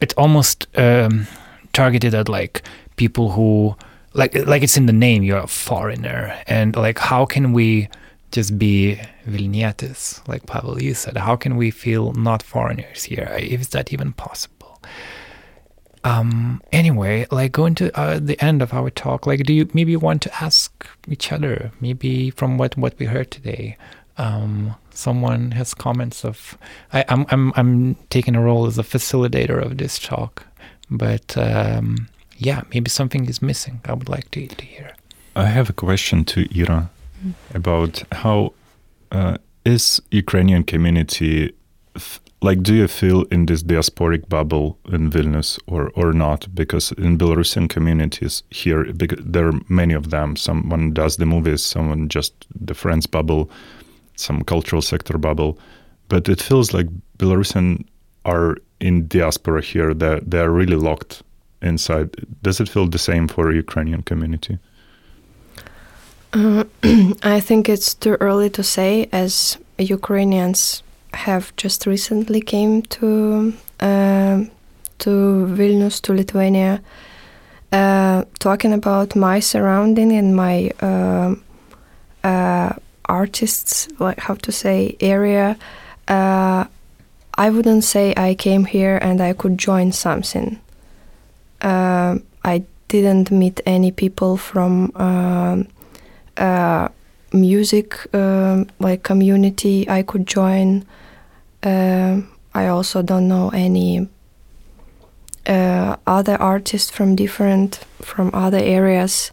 [0.00, 1.26] it's almost um,
[1.72, 2.62] targeted at like
[2.96, 3.76] people who
[4.12, 5.22] like like it's in the name.
[5.22, 7.88] You're a foreigner, and like how can we
[8.30, 11.16] just be Vilnietis, like Pavel you said?
[11.16, 13.34] How can we feel not foreigners here?
[13.40, 14.57] Is that even possible?
[16.04, 19.96] Um anyway like going to uh, the end of our talk like do you maybe
[19.96, 23.76] want to ask each other maybe from what what we heard today
[24.16, 26.58] um someone has comments of
[26.92, 30.44] I, I'm I'm I'm taking a role as a facilitator of this talk,
[30.90, 33.80] but um, yeah, maybe something is missing.
[33.84, 34.94] I would like to to hear.
[35.36, 36.90] I have a question to Ira
[37.54, 38.52] about how
[39.12, 41.52] uh, is Ukrainian community
[41.94, 42.62] f- like?
[42.62, 46.54] Do you feel in this diasporic bubble in Vilnius or or not?
[46.54, 50.36] Because in Belarusian communities here, there are many of them.
[50.36, 53.50] Someone does the movies, someone just the friends bubble,
[54.16, 55.58] some cultural sector bubble,
[56.08, 56.86] but it feels like
[57.18, 57.84] Belarusian
[58.24, 59.94] are in diaspora here.
[59.94, 61.22] That they are really locked
[61.62, 62.10] inside.
[62.42, 64.58] Does it feel the same for Ukrainian community?
[66.32, 66.64] Uh,
[67.22, 70.82] I think it's too early to say, as Ukrainians
[71.12, 74.44] have just recently came to uh,
[74.98, 75.10] to
[75.56, 76.82] Vilnius, to Lithuania.
[77.70, 81.34] Uh, talking about my surrounding and my uh,
[82.24, 82.72] uh,
[83.04, 85.56] artists, like how to say, area.
[86.08, 86.64] Uh,
[87.34, 90.58] I wouldn't say I came here and I could join something.
[91.60, 94.92] I didn't meet any people from.
[97.32, 100.84] Uh, music um, like community I could join.
[101.62, 102.22] Uh,
[102.54, 104.08] I also don't know any
[105.46, 109.32] uh, other artists from different from other areas.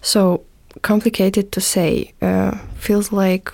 [0.00, 0.42] So
[0.82, 2.12] complicated to say.
[2.20, 3.52] Uh, feels like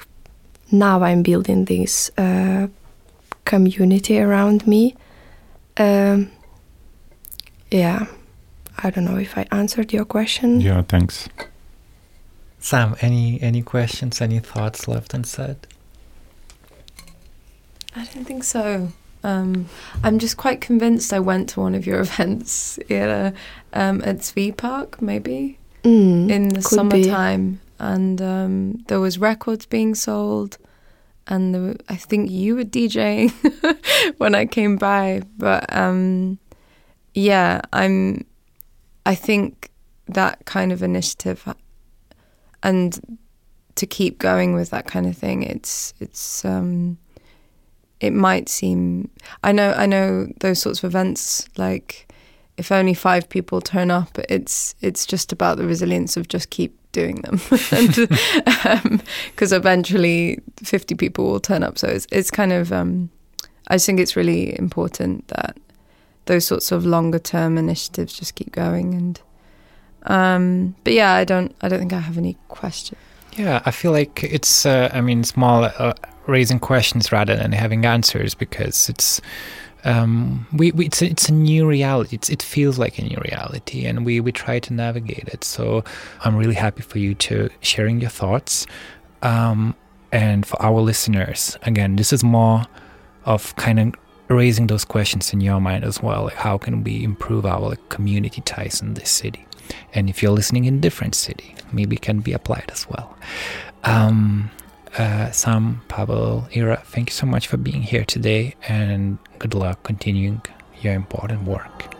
[0.70, 2.68] now I'm building this uh,
[3.45, 4.95] community around me.
[5.76, 6.30] Um,
[7.70, 8.07] yeah,
[8.82, 10.61] I don't know if I answered your question.
[10.61, 11.28] Yeah, thanks.
[12.61, 15.57] Sam, any any questions, any thoughts left unsaid?
[17.95, 18.89] I don't think so.
[19.25, 19.69] Um,
[20.05, 23.33] I'm just quite convinced I went to one of your events yeah,
[23.73, 27.05] um, at Svi Park, maybe Mm, in the could be.
[27.05, 30.59] summertime, and um, there was records being sold,
[31.29, 33.31] and there, were- I think you were DJing
[34.19, 35.23] when I came by.
[35.39, 36.39] But um,
[37.15, 38.25] yeah, I'm.
[39.07, 39.71] I think
[40.09, 41.45] that kind of initiative,
[42.63, 43.19] and
[43.75, 46.45] to keep going with that kind of thing, it's it's.
[46.45, 46.99] Um,
[48.01, 49.11] it might seem.
[49.43, 49.73] I know.
[49.73, 52.09] I know those sorts of events like
[52.59, 56.77] if only five people turn up, it's it's just about the resilience of just keep
[56.91, 57.41] doing them,
[59.31, 61.79] because eventually fifty people will turn up.
[61.79, 63.11] So it's it's kind of um,
[63.69, 65.57] I think it's really important that
[66.27, 68.93] those sorts of longer term initiatives just keep going.
[68.93, 69.21] And
[70.05, 73.01] um, but yeah, I don't I don't think I have any questions.
[73.39, 75.95] Yeah, I feel like it's, uh, I mean, more uh,
[76.27, 79.21] raising questions rather than having answers because it's,
[79.85, 82.17] um, we, we it's, a, it's a new reality.
[82.17, 85.45] It's, it feels like a new reality, and we, we try to navigate it.
[85.45, 85.85] So
[86.25, 88.67] I'm really happy for you to sharing your thoughts.
[89.23, 89.77] Um,
[90.11, 92.65] and for our listeners, again, this is more
[93.25, 93.95] of kind of
[94.27, 96.25] raising those questions in your mind as well.
[96.25, 99.47] Like how can we improve our like, community ties in this city?
[99.95, 103.16] And if you're listening in different city, maybe can be applied as well.
[103.85, 104.51] Um,
[104.97, 109.83] uh, Sam, Pavel, Ira, thank you so much for being here today, and good luck
[109.83, 110.43] continuing
[110.81, 111.98] your important work.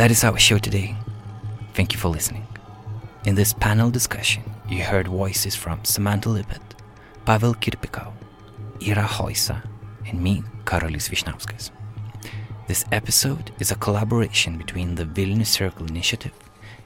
[0.00, 0.96] That is our show today.
[1.74, 2.46] Thank you for listening.
[3.26, 6.62] In this panel discussion, you heard voices from Samantha Lippett,
[7.26, 8.10] Pavel Kirpikau,
[8.80, 9.62] Ira Hoisa,
[10.06, 11.70] and me, Karolis Vyšniauskas.
[12.66, 16.32] This episode is a collaboration between the Vilnius Circle Initiative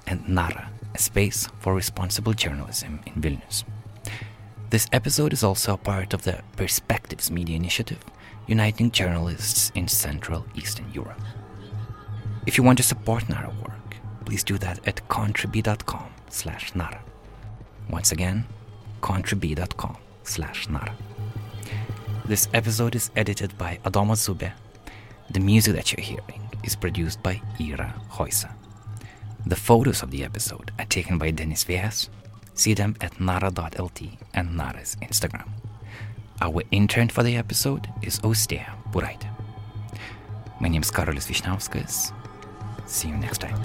[0.09, 3.63] and NARA, a space for responsible journalism in Vilnius.
[4.71, 8.03] This episode is also a part of the Perspectives Media Initiative,
[8.49, 11.21] uniting journalists in Central Eastern Europe.
[12.47, 17.01] If you want to support Nara work, please do that at contribee.com slash Nara.
[17.89, 18.45] Once again,
[19.01, 20.95] contribee.com slash Nara.
[22.27, 24.53] This episode is edited by Adoma Zube.
[25.31, 28.51] The music that you're hearing is produced by Ira Hoisa.
[29.47, 32.09] The photos of the episode are taken by Denis Vias.
[32.55, 34.01] See them at nara.lt
[34.35, 35.49] and Nara's Instagram.
[36.41, 39.29] Our intern for the episode is Ostea Buraite.
[40.61, 42.13] My name is Karolis Vyšniauskas.
[42.87, 43.61] See you next time.